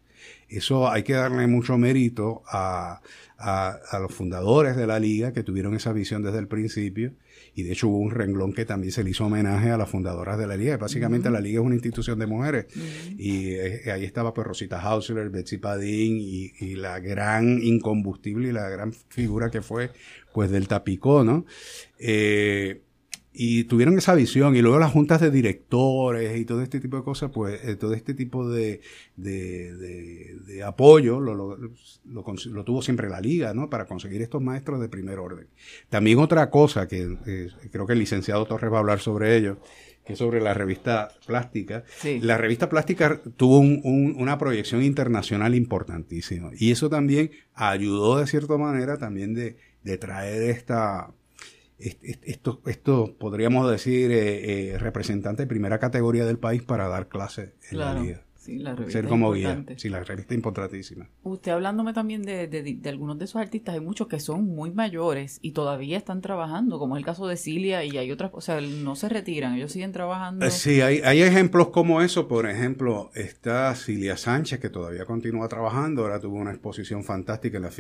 Eso 0.48 0.90
hay 0.90 1.02
que 1.02 1.14
darle 1.14 1.46
mucho 1.46 1.78
mérito 1.78 2.42
a, 2.46 3.00
a, 3.38 3.98
los 4.00 4.12
fundadores 4.12 4.76
de 4.76 4.86
la 4.86 4.98
liga 4.98 5.32
que 5.32 5.42
tuvieron 5.42 5.74
esa 5.74 5.92
visión 5.92 6.22
desde 6.22 6.38
el 6.38 6.48
principio. 6.48 7.12
Y 7.54 7.62
de 7.62 7.72
hecho 7.72 7.88
hubo 7.88 7.98
un 7.98 8.10
renglón 8.10 8.52
que 8.52 8.64
también 8.64 8.92
se 8.92 9.04
le 9.04 9.10
hizo 9.10 9.26
homenaje 9.26 9.70
a 9.70 9.76
las 9.76 9.88
fundadoras 9.88 10.38
de 10.38 10.46
la 10.46 10.56
liga. 10.56 10.76
Básicamente 10.76 11.30
la 11.30 11.40
liga 11.40 11.60
es 11.60 11.66
una 11.66 11.74
institución 11.74 12.18
de 12.18 12.26
mujeres. 12.26 12.66
Y 13.16 13.50
eh, 13.50 13.92
ahí 13.92 14.04
estaba 14.04 14.32
pues 14.34 14.46
Rosita 14.46 14.80
Hausler, 14.80 15.30
Betsy 15.30 15.58
Padín 15.58 16.18
y, 16.18 16.52
y, 16.58 16.74
la 16.74 17.00
gran 17.00 17.60
incombustible 17.62 18.48
y 18.48 18.52
la 18.52 18.68
gran 18.68 18.92
figura 18.92 19.50
que 19.50 19.62
fue 19.62 19.90
pues 20.32 20.50
del 20.50 20.66
Tapicó, 20.66 21.22
¿no? 21.22 21.46
Eh, 21.98 22.82
y 23.36 23.64
tuvieron 23.64 23.98
esa 23.98 24.14
visión 24.14 24.54
y 24.54 24.62
luego 24.62 24.78
las 24.78 24.92
juntas 24.92 25.20
de 25.20 25.32
directores 25.32 26.38
y 26.38 26.44
todo 26.44 26.62
este 26.62 26.78
tipo 26.78 26.96
de 26.96 27.02
cosas, 27.02 27.32
pues 27.32 27.62
eh, 27.64 27.74
todo 27.74 27.92
este 27.92 28.14
tipo 28.14 28.48
de, 28.48 28.80
de, 29.16 29.74
de, 30.46 30.62
apoyo 30.62 31.18
lo, 31.18 31.34
lo, 31.34 31.56
lo, 31.56 32.64
tuvo 32.64 32.80
siempre 32.80 33.08
la 33.08 33.20
liga, 33.20 33.52
¿no? 33.52 33.68
Para 33.68 33.86
conseguir 33.86 34.22
estos 34.22 34.40
maestros 34.40 34.80
de 34.80 34.88
primer 34.88 35.18
orden. 35.18 35.48
También 35.90 36.20
otra 36.20 36.48
cosa 36.48 36.86
que 36.86 37.18
eh, 37.26 37.48
creo 37.72 37.88
que 37.88 37.94
el 37.94 37.98
licenciado 37.98 38.46
Torres 38.46 38.72
va 38.72 38.76
a 38.76 38.80
hablar 38.80 39.00
sobre 39.00 39.36
ello, 39.36 39.58
que 40.06 40.12
es 40.12 40.18
sobre 40.20 40.40
la 40.40 40.54
revista 40.54 41.08
plástica. 41.26 41.82
La 42.20 42.38
revista 42.38 42.68
plástica 42.68 43.20
tuvo 43.36 43.58
un, 43.58 44.14
una 44.16 44.38
proyección 44.38 44.84
internacional 44.84 45.56
importantísima 45.56 46.50
y 46.56 46.70
eso 46.70 46.88
también 46.88 47.32
ayudó 47.52 48.18
de 48.18 48.28
cierta 48.28 48.56
manera 48.56 48.96
también 48.96 49.34
de, 49.34 49.56
de 49.82 49.98
traer 49.98 50.50
esta 50.50 51.10
esto, 51.78 52.60
esto 52.66 53.16
podríamos 53.18 53.70
decir, 53.70 54.10
eh, 54.10 54.74
eh, 54.74 54.78
representante 54.78 55.42
de 55.42 55.46
primera 55.46 55.78
categoría 55.78 56.24
del 56.24 56.38
país 56.38 56.62
para 56.62 56.88
dar 56.88 57.08
clases 57.08 57.52
en 57.70 57.78
la 57.78 57.94
vida. 57.94 58.22
Sí, 58.44 58.58
la 58.58 58.74
revista 58.74 59.00
Ser 59.00 59.08
como 59.08 59.32
guía. 59.32 59.64
Sí, 59.76 59.88
la 59.88 60.04
revista 60.04 60.34
importantísima. 60.34 61.08
Usted 61.22 61.52
hablándome 61.52 61.94
también 61.94 62.22
de, 62.24 62.46
de, 62.46 62.88
algunos 62.90 63.18
de 63.18 63.24
esos 63.24 63.36
artistas, 63.36 63.74
hay 63.74 63.80
muchos 63.80 64.06
que 64.06 64.20
son 64.20 64.44
muy 64.44 64.70
mayores 64.70 65.38
y 65.40 65.52
todavía 65.52 65.96
están 65.96 66.20
trabajando, 66.20 66.78
como 66.78 66.96
es 66.96 67.00
el 67.00 67.06
caso 67.06 67.26
de 67.26 67.38
Cilia 67.38 67.84
y 67.84 67.96
hay 67.96 68.12
otras, 68.12 68.30
o 68.34 68.42
sea, 68.42 68.60
no 68.60 68.96
se 68.96 69.08
retiran, 69.08 69.54
ellos 69.54 69.72
siguen 69.72 69.92
trabajando. 69.92 70.44
Eh, 70.44 70.50
sí, 70.50 70.82
hay, 70.82 70.98
hay 70.98 71.22
ejemplos 71.22 71.68
como 71.68 72.02
eso, 72.02 72.28
por 72.28 72.46
ejemplo, 72.46 73.10
está 73.14 73.74
Cilia 73.74 74.18
Sánchez, 74.18 74.60
que 74.60 74.68
todavía 74.68 75.06
continúa 75.06 75.48
trabajando, 75.48 76.02
ahora 76.02 76.20
tuvo 76.20 76.36
una 76.36 76.50
exposición 76.50 77.02
fantástica 77.02 77.56
en 77.56 77.62
la, 77.62 77.70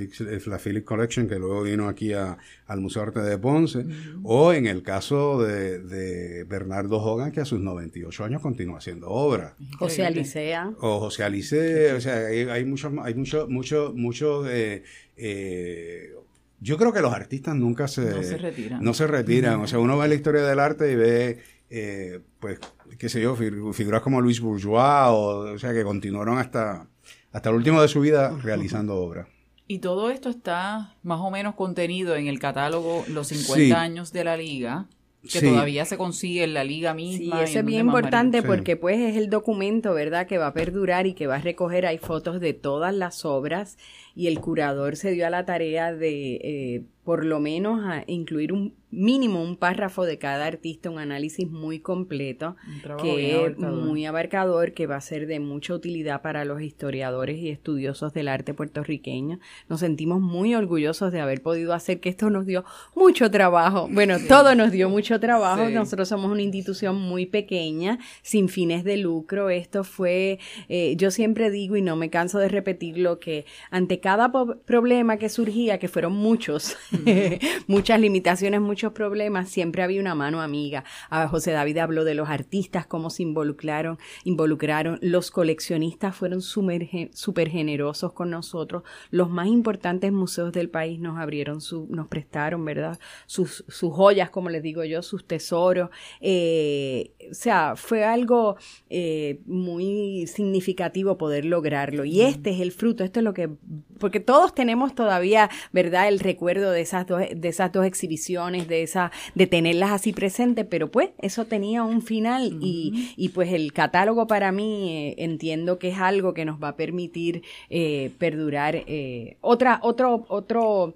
la 0.46 0.58
Philip 0.58 0.84
Collection, 0.84 1.28
que 1.28 1.38
luego 1.38 1.62
vino 1.62 1.88
aquí 1.88 2.14
a, 2.14 2.38
al 2.66 2.80
Museo 2.80 3.02
de 3.02 3.08
Arte 3.08 3.20
de 3.20 3.36
Ponce, 3.36 3.84
o 4.22 4.54
en 4.54 4.66
el 4.66 4.82
caso 4.82 5.42
de, 5.42 5.78
de, 5.80 6.44
Bernardo 6.44 7.02
Hogan, 7.02 7.32
que 7.32 7.42
a 7.42 7.44
sus 7.44 7.60
98 7.60 8.24
años 8.24 8.40
continúa 8.40 8.78
haciendo 8.78 9.10
obra. 9.10 9.56
José 9.78 10.06
Alicea 10.54 10.74
o 10.80 11.00
José 11.00 11.24
Alice, 11.24 11.92
o 11.92 12.00
sea, 12.00 12.26
hay, 12.26 12.64
muchos, 12.64 12.92
hay 13.02 13.14
mucho, 13.14 13.46
mucho, 13.48 13.92
mucho, 13.94 14.48
eh, 14.48 14.82
eh, 15.16 16.12
yo 16.60 16.78
creo 16.78 16.92
que 16.92 17.00
los 17.00 17.12
artistas 17.12 17.54
nunca 17.54 17.88
se, 17.88 18.10
no 18.10 18.22
se 18.22 18.38
retiran. 18.38 18.82
No 18.82 18.94
se 18.94 19.06
retiran. 19.06 19.60
O 19.60 19.66
sea, 19.66 19.78
uno 19.78 19.98
ve 19.98 20.08
la 20.08 20.14
historia 20.14 20.42
del 20.42 20.58
arte 20.58 20.90
y 20.92 20.96
ve, 20.96 21.38
eh, 21.68 22.20
pues, 22.40 22.58
qué 22.98 23.08
sé 23.08 23.20
yo, 23.20 23.36
figuras 23.36 24.00
como 24.00 24.20
Luis 24.20 24.40
Bourgeois, 24.40 25.08
o, 25.10 25.58
sea, 25.58 25.72
que 25.72 25.84
continuaron 25.84 26.38
hasta, 26.38 26.88
hasta 27.32 27.50
el 27.50 27.56
último 27.56 27.82
de 27.82 27.88
su 27.88 28.00
vida 28.00 28.36
realizando 28.42 28.96
obras. 28.96 29.28
Y 29.66 29.78
todo 29.78 30.10
esto 30.10 30.28
está 30.28 30.94
más 31.02 31.20
o 31.20 31.30
menos 31.30 31.54
contenido 31.54 32.16
en 32.16 32.26
el 32.26 32.38
catálogo 32.38 33.04
Los 33.08 33.28
50 33.28 33.80
años 33.80 34.12
de 34.12 34.24
la 34.24 34.36
Liga, 34.36 34.86
que 35.32 35.40
todavía 35.40 35.84
se 35.84 35.96
consigue 35.96 36.44
en 36.44 36.54
la 36.54 36.64
liga 36.64 36.94
misma. 36.94 37.38
Sí, 37.38 37.50
eso 37.50 37.58
es 37.60 37.64
bien 37.64 37.86
importante 37.86 38.42
porque 38.42 38.76
pues 38.76 38.98
es 38.98 39.16
el 39.16 39.30
documento, 39.30 39.94
¿verdad?, 39.94 40.26
que 40.26 40.38
va 40.38 40.48
a 40.48 40.52
perdurar 40.52 41.06
y 41.06 41.14
que 41.14 41.26
va 41.26 41.36
a 41.36 41.40
recoger, 41.40 41.86
hay 41.86 41.98
fotos 41.98 42.40
de 42.40 42.52
todas 42.52 42.94
las 42.94 43.24
obras 43.24 43.78
y 44.14 44.26
el 44.28 44.40
curador 44.40 44.96
se 44.96 45.12
dio 45.12 45.26
a 45.26 45.30
la 45.30 45.44
tarea 45.44 45.92
de 45.92 46.34
eh, 46.34 46.82
por 47.04 47.24
lo 47.24 47.40
menos 47.40 47.80
incluir 48.06 48.52
un 48.52 48.74
mínimo 48.94 49.42
un 49.42 49.56
párrafo 49.56 50.04
de 50.04 50.18
cada 50.18 50.46
artista, 50.46 50.90
un 50.90 50.98
análisis 50.98 51.50
muy 51.50 51.80
completo, 51.80 52.56
que 53.00 53.44
es 53.44 53.58
muy 53.58 54.06
abarcador, 54.06 54.72
que 54.72 54.86
va 54.86 54.96
a 54.96 55.00
ser 55.00 55.26
de 55.26 55.40
mucha 55.40 55.74
utilidad 55.74 56.22
para 56.22 56.44
los 56.44 56.62
historiadores 56.62 57.38
y 57.38 57.50
estudiosos 57.50 58.12
del 58.12 58.28
arte 58.28 58.54
puertorriqueño. 58.54 59.38
Nos 59.68 59.80
sentimos 59.80 60.20
muy 60.20 60.54
orgullosos 60.54 61.12
de 61.12 61.20
haber 61.20 61.42
podido 61.42 61.72
hacer 61.72 62.00
que 62.00 62.08
esto 62.08 62.30
nos 62.30 62.46
dio 62.46 62.64
mucho 62.94 63.30
trabajo. 63.30 63.88
Bueno, 63.90 64.16
todo 64.28 64.54
nos 64.54 64.70
dio 64.70 64.88
mucho 64.88 65.20
trabajo. 65.20 65.68
Nosotros 65.70 66.08
somos 66.08 66.30
una 66.30 66.42
institución 66.42 66.96
muy 66.96 67.26
pequeña, 67.26 67.98
sin 68.22 68.48
fines 68.48 68.84
de 68.84 68.96
lucro. 68.96 69.50
Esto 69.50 69.84
fue, 69.84 70.38
eh, 70.68 70.94
yo 70.96 71.10
siempre 71.10 71.50
digo 71.50 71.76
y 71.76 71.82
no 71.82 71.96
me 71.96 72.10
canso 72.10 72.38
de 72.38 72.48
repetirlo, 72.48 73.18
que 73.18 73.46
ante 73.70 74.00
cada 74.00 74.32
problema 74.64 75.16
que 75.16 75.28
surgía, 75.28 75.78
que 75.78 75.88
fueron 75.88 76.12
muchos, 76.12 76.76
muchas 77.66 78.00
limitaciones, 78.00 78.60
muchos 78.60 78.83
problemas, 78.92 79.48
siempre 79.48 79.82
había 79.82 80.00
una 80.00 80.14
mano 80.14 80.40
amiga. 80.40 80.84
A 81.10 81.28
José 81.28 81.52
David 81.52 81.78
habló 81.78 82.04
de 82.04 82.14
los 82.14 82.28
artistas, 82.28 82.86
cómo 82.86 83.10
se 83.10 83.22
involucraron, 83.22 83.98
involucraron. 84.24 84.98
Los 85.02 85.30
coleccionistas 85.30 86.14
fueron 86.14 86.42
súper 86.42 87.48
generosos 87.48 88.12
con 88.12 88.30
nosotros. 88.30 88.82
Los 89.10 89.30
más 89.30 89.48
importantes 89.48 90.12
museos 90.12 90.52
del 90.52 90.70
país 90.70 90.98
nos 91.00 91.18
abrieron 91.18 91.60
su, 91.60 91.86
nos 91.90 92.08
prestaron, 92.08 92.64
¿verdad? 92.64 92.98
Sus, 93.26 93.64
sus 93.68 93.92
joyas, 93.92 94.30
como 94.30 94.50
les 94.50 94.62
digo 94.62 94.84
yo, 94.84 95.02
sus 95.02 95.26
tesoros. 95.26 95.90
Eh, 96.20 97.12
o 97.30 97.34
sea, 97.34 97.74
fue 97.76 98.04
algo 98.04 98.56
eh, 98.90 99.40
muy 99.46 100.26
significativo 100.26 101.18
poder 101.18 101.44
lograrlo. 101.44 102.04
Y 102.04 102.22
este 102.22 102.50
es 102.50 102.60
el 102.60 102.72
fruto, 102.72 103.04
esto 103.04 103.20
es 103.20 103.24
lo 103.24 103.34
que, 103.34 103.50
porque 103.98 104.20
todos 104.20 104.54
tenemos 104.54 104.94
todavía, 104.94 105.50
¿verdad? 105.72 106.08
El 106.08 106.20
recuerdo 106.20 106.70
de 106.70 106.80
esas 106.80 107.06
dos, 107.06 107.22
de 107.34 107.48
esas 107.48 107.72
dos 107.72 107.86
exhibiciones, 107.86 108.68
de 108.68 108.73
esa, 108.82 109.10
de 109.34 109.46
tenerlas 109.46 109.90
así 109.90 110.12
presentes, 110.12 110.66
pero 110.68 110.90
pues 110.90 111.10
eso 111.18 111.44
tenía 111.46 111.82
un 111.82 112.02
final 112.02 112.58
y, 112.60 113.12
y, 113.16 113.30
pues 113.30 113.52
el 113.52 113.72
catálogo 113.72 114.26
para 114.26 114.52
mí 114.52 114.90
eh, 114.90 115.14
entiendo 115.18 115.78
que 115.78 115.88
es 115.88 115.98
algo 115.98 116.34
que 116.34 116.44
nos 116.44 116.62
va 116.62 116.68
a 116.68 116.76
permitir 116.76 117.42
eh, 117.70 118.10
perdurar. 118.18 118.76
Eh, 118.86 119.36
otra, 119.40 119.80
otro, 119.82 120.24
otro, 120.28 120.94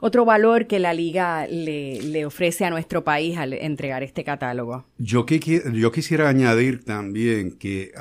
otro 0.00 0.24
valor 0.24 0.66
que 0.66 0.78
la 0.78 0.94
liga 0.94 1.46
le, 1.46 2.00
le, 2.02 2.26
ofrece 2.26 2.64
a 2.64 2.70
nuestro 2.70 3.04
país 3.04 3.36
al 3.36 3.52
entregar 3.52 4.02
este 4.02 4.24
catálogo. 4.24 4.84
Yo, 4.98 5.26
que, 5.26 5.40
yo 5.72 5.92
quisiera 5.92 6.28
añadir 6.28 6.84
también 6.84 7.58
que 7.58 7.92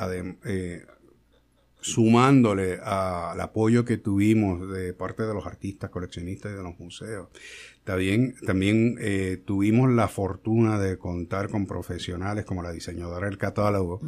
sumándole 1.82 2.80
al 2.82 3.42
apoyo 3.42 3.84
que 3.84 3.98
tuvimos 3.98 4.72
de 4.72 4.94
parte 4.94 5.24
de 5.24 5.34
los 5.34 5.46
artistas, 5.46 5.90
coleccionistas 5.90 6.52
y 6.52 6.56
de 6.56 6.64
los 6.64 6.80
museos. 6.80 7.30
También, 7.84 8.36
también 8.46 8.98
eh, 9.02 9.42
tuvimos 9.44 9.90
la 9.90 10.08
fortuna 10.08 10.80
de 10.80 10.98
contar 11.00 11.50
con 11.50 11.66
profesionales 11.66 12.46
como 12.46 12.62
la 12.62 12.72
diseñadora 12.72 13.28
del 13.28 13.40
catálogo, 13.40 14.00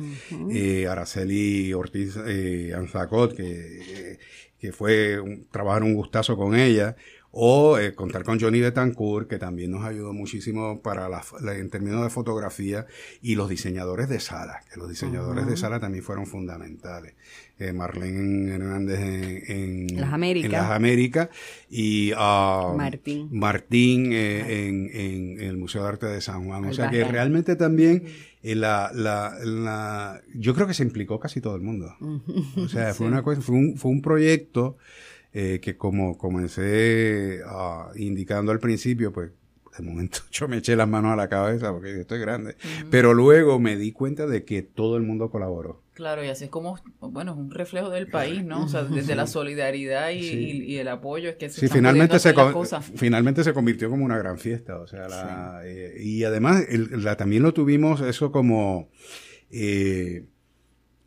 eh, 0.51 0.87
Araceli 0.87 1.73
Ortiz 1.73 2.15
eh, 2.27 2.73
Anzacot, 2.75 3.35
que, 3.35 4.19
que 4.59 4.71
fue 4.71 5.19
un, 5.19 5.47
trabajar 5.49 5.81
un 5.81 5.95
gustazo 5.95 6.37
con 6.37 6.55
ella, 6.55 6.95
o 7.35 7.79
eh, 7.79 7.95
contar 7.95 8.23
con 8.23 8.39
Johnny 8.39 8.61
Betancourt, 8.61 9.27
que 9.27 9.39
también 9.39 9.71
nos 9.71 9.83
ayudó 9.83 10.13
muchísimo 10.13 10.81
para 10.81 11.09
la, 11.09 11.23
en 11.55 11.71
términos 11.71 12.03
de 12.03 12.11
fotografía, 12.11 12.85
y 13.23 13.33
los 13.33 13.49
diseñadores 13.49 14.07
de 14.07 14.19
sala, 14.19 14.61
que 14.71 14.79
los 14.79 14.87
diseñadores 14.87 15.47
de 15.47 15.57
sala 15.57 15.79
también 15.79 16.03
fueron 16.03 16.27
fundamentales. 16.27 17.15
Eh, 17.57 17.73
Marlene 17.73 18.53
Hernández 18.53 18.99
en, 19.49 19.87
las 19.99 20.13
Américas, 20.13 20.51
las 20.51 20.71
Américas 20.71 21.29
y 21.69 22.11
uh, 22.13 22.75
Martín, 22.75 23.29
Martín 23.31 24.11
eh, 24.11 24.67
en, 24.67 24.89
en, 24.91 25.39
el 25.39 25.57
Museo 25.57 25.83
de 25.83 25.89
Arte 25.89 26.05
de 26.07 26.21
San 26.21 26.45
Juan. 26.45 26.65
o 26.65 26.73
sea 26.73 26.89
que 26.89 27.03
realmente 27.03 27.55
también 27.55 28.05
eh, 28.43 28.55
la, 28.55 28.91
la, 28.93 29.37
la, 29.43 30.21
yo 30.35 30.53
creo 30.53 30.67
que 30.67 30.73
se 30.73 30.83
implicó 30.83 31.19
casi 31.19 31.41
todo 31.41 31.55
el 31.55 31.61
mundo. 31.61 31.95
O 32.57 32.67
sea, 32.67 32.93
fue, 32.93 33.07
una, 33.07 33.23
fue, 33.23 33.55
un, 33.55 33.77
fue 33.77 33.91
un 33.91 34.01
proyecto 34.01 34.77
eh, 35.33 35.59
que 35.61 35.77
como 35.77 36.17
comencé 36.17 37.41
uh, 37.43 37.97
indicando 37.97 38.51
al 38.51 38.59
principio, 38.59 39.11
pues 39.11 39.31
de 39.77 39.83
momento 39.83 40.19
yo 40.31 40.47
me 40.47 40.57
eché 40.57 40.75
las 40.75 40.87
manos 40.87 41.13
a 41.13 41.15
la 41.15 41.27
cabeza 41.27 41.71
porque 41.71 42.01
estoy 42.01 42.19
grande, 42.19 42.55
pero 42.89 43.13
luego 43.13 43.59
me 43.59 43.75
di 43.75 43.91
cuenta 43.91 44.27
de 44.27 44.45
que 44.45 44.61
todo 44.61 44.97
el 44.97 45.03
mundo 45.03 45.29
colaboró. 45.29 45.81
Claro, 45.93 46.25
y 46.25 46.27
así 46.27 46.45
es 46.45 46.49
como, 46.49 46.79
bueno, 46.99 47.33
es 47.33 47.37
un 47.37 47.51
reflejo 47.51 47.91
del 47.91 48.07
país, 48.07 48.43
¿no? 48.43 48.63
O 48.63 48.67
sea, 48.67 48.83
desde 48.83 49.15
la 49.15 49.27
solidaridad 49.27 50.09
y, 50.09 50.17
y, 50.19 50.77
el 50.77 50.87
apoyo 50.87 51.29
es 51.29 51.35
que 51.35 51.49
se 51.49 51.61
sí, 51.61 51.67
finalmente 51.67 52.17
se 52.17 52.33
finalmente 52.95 53.43
se 53.43 53.53
convirtió 53.53 53.91
como 53.91 54.03
una 54.03 54.17
gran 54.17 54.39
fiesta, 54.39 54.79
o 54.79 54.87
sea, 54.87 55.07
la, 55.07 55.61
eh, 55.65 55.95
y 55.99 56.23
además 56.23 56.63
el, 56.67 57.03
la, 57.03 57.15
también 57.15 57.43
lo 57.43 57.53
tuvimos 57.53 58.01
eso 58.01 58.31
como 58.31 58.89
eh, 59.51 60.25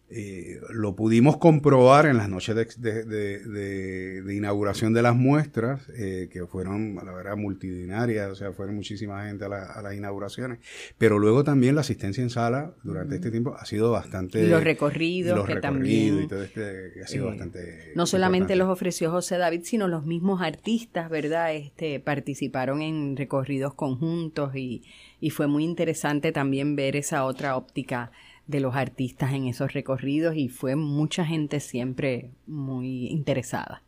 eh, 0.08 0.60
lo 0.70 0.94
pudimos 0.94 1.36
comprobar 1.36 2.06
en 2.06 2.16
las 2.16 2.28
noches 2.28 2.54
de, 2.54 3.04
de, 3.04 4.22
de, 4.22 4.34
inauguración 4.36 4.92
de 4.92 5.02
las 5.02 5.16
muestras, 5.16 5.82
eh, 5.96 6.28
que 6.30 6.46
fueron, 6.46 6.94
la 6.94 7.12
verdad, 7.12 7.36
multitudinarias, 7.36 8.30
o 8.30 8.34
sea, 8.36 8.52
fueron 8.52 8.76
muchísima 8.76 9.26
gente 9.26 9.46
a, 9.46 9.48
las 9.82 9.94
inauguraciones, 9.94 10.60
pero 10.96 11.18
luego 11.18 11.42
también 11.42 11.74
la 11.74 11.80
asistencia 11.80 12.22
en 12.22 12.30
sala 12.30 12.72
durante 12.84 13.16
este 13.16 13.32
tiempo 13.32 13.56
ha 13.58 13.64
sido 13.64 13.90
bastante... 13.90 14.44
Y 14.44 14.46
los 14.46 14.62
recorridos, 14.62 15.44
que 15.44 15.56
también... 15.56 16.22
Y 16.22 16.28
todo 16.28 16.44
este, 16.44 17.02
ha 17.02 17.06
sido 17.08 17.26
eh, 17.26 17.30
bastante... 17.30 17.92
No 17.96 18.06
solamente 18.06 18.54
los 18.54 18.68
ofreció 18.68 19.10
José 19.10 19.38
David, 19.38 19.62
sino 19.64 19.88
los 19.88 20.06
mismos 20.06 20.40
artistas, 20.40 21.10
¿verdad? 21.10 21.52
Este, 21.52 21.98
participaron 21.98 22.80
en 22.80 23.16
recorridos 23.16 23.74
conjuntos 23.74 24.54
y, 24.54 24.84
y 25.20 25.30
fue 25.30 25.48
muy 25.48 25.64
interesante 25.64 26.30
también 26.30 26.76
ver 26.76 26.94
esa 26.94 27.24
otra 27.24 27.56
óptica 27.56 28.12
de 28.46 28.60
los 28.60 28.74
artistas 28.74 29.32
en 29.32 29.46
esos 29.46 29.72
recorridos 29.72 30.36
y 30.36 30.48
fue 30.48 30.76
mucha 30.76 31.24
gente 31.24 31.60
siempre 31.60 32.30
muy 32.46 33.08
interesada. 33.08 33.82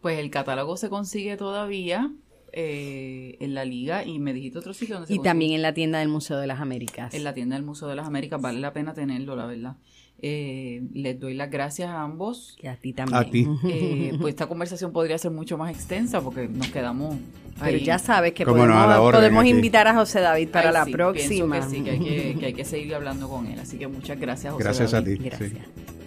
Pues 0.00 0.18
el 0.18 0.30
catálogo 0.30 0.76
se 0.76 0.88
consigue 0.88 1.36
todavía 1.36 2.12
eh, 2.52 3.36
en 3.40 3.54
la 3.54 3.64
liga 3.64 4.04
y 4.04 4.18
me 4.18 4.32
dijiste 4.32 4.58
otro 4.58 4.72
sitio 4.72 4.94
donde 4.94 5.08
se 5.08 5.14
Y 5.14 5.18
también 5.18 5.52
en 5.52 5.62
la 5.62 5.74
tienda 5.74 5.98
del 5.98 6.08
Museo 6.08 6.38
de 6.38 6.46
las 6.46 6.60
Américas. 6.60 7.12
En 7.14 7.24
la 7.24 7.34
tienda 7.34 7.56
del 7.56 7.64
Museo 7.64 7.88
de 7.88 7.96
las 7.96 8.06
Américas 8.06 8.40
vale 8.40 8.60
la 8.60 8.72
pena 8.72 8.94
tenerlo, 8.94 9.34
la 9.34 9.46
verdad. 9.46 9.76
Eh, 10.22 10.82
les 10.94 11.20
doy 11.20 11.34
las 11.34 11.50
gracias 11.50 11.90
a 11.90 12.02
ambos. 12.02 12.56
Y 12.60 12.66
a 12.66 12.76
ti 12.76 12.92
también. 12.92 13.16
A 13.16 13.30
ti. 13.30 13.46
Eh, 13.68 14.16
pues 14.20 14.32
esta 14.32 14.46
conversación 14.46 14.92
podría 14.92 15.18
ser 15.18 15.30
mucho 15.30 15.58
más 15.58 15.70
extensa 15.70 16.20
porque 16.20 16.48
nos 16.48 16.68
quedamos. 16.68 17.16
Pero 17.60 17.78
ya 17.78 17.98
sabes 17.98 18.32
que 18.32 18.44
podemos, 18.44 19.44
invitar 19.46 19.88
a 19.88 19.94
José 19.94 20.20
David 20.20 20.48
para 20.48 20.72
la 20.72 20.84
próxima. 20.86 21.60
Que 21.60 21.66
sí, 21.66 21.82
que 21.82 21.90
hay 21.90 21.98
que, 21.98 22.36
que 22.38 22.46
hay 22.46 22.54
que 22.54 22.64
seguir 22.64 22.94
hablando 22.94 23.28
con 23.28 23.46
él. 23.46 23.58
Así 23.58 23.78
que 23.78 23.86
muchas 23.86 24.18
gracias, 24.18 24.52
José 24.52 24.64
Gracias 24.64 24.94
a 24.94 25.02
ti. 25.02 25.16
Gracias. 25.16 25.52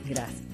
Gracias. 0.07 0.49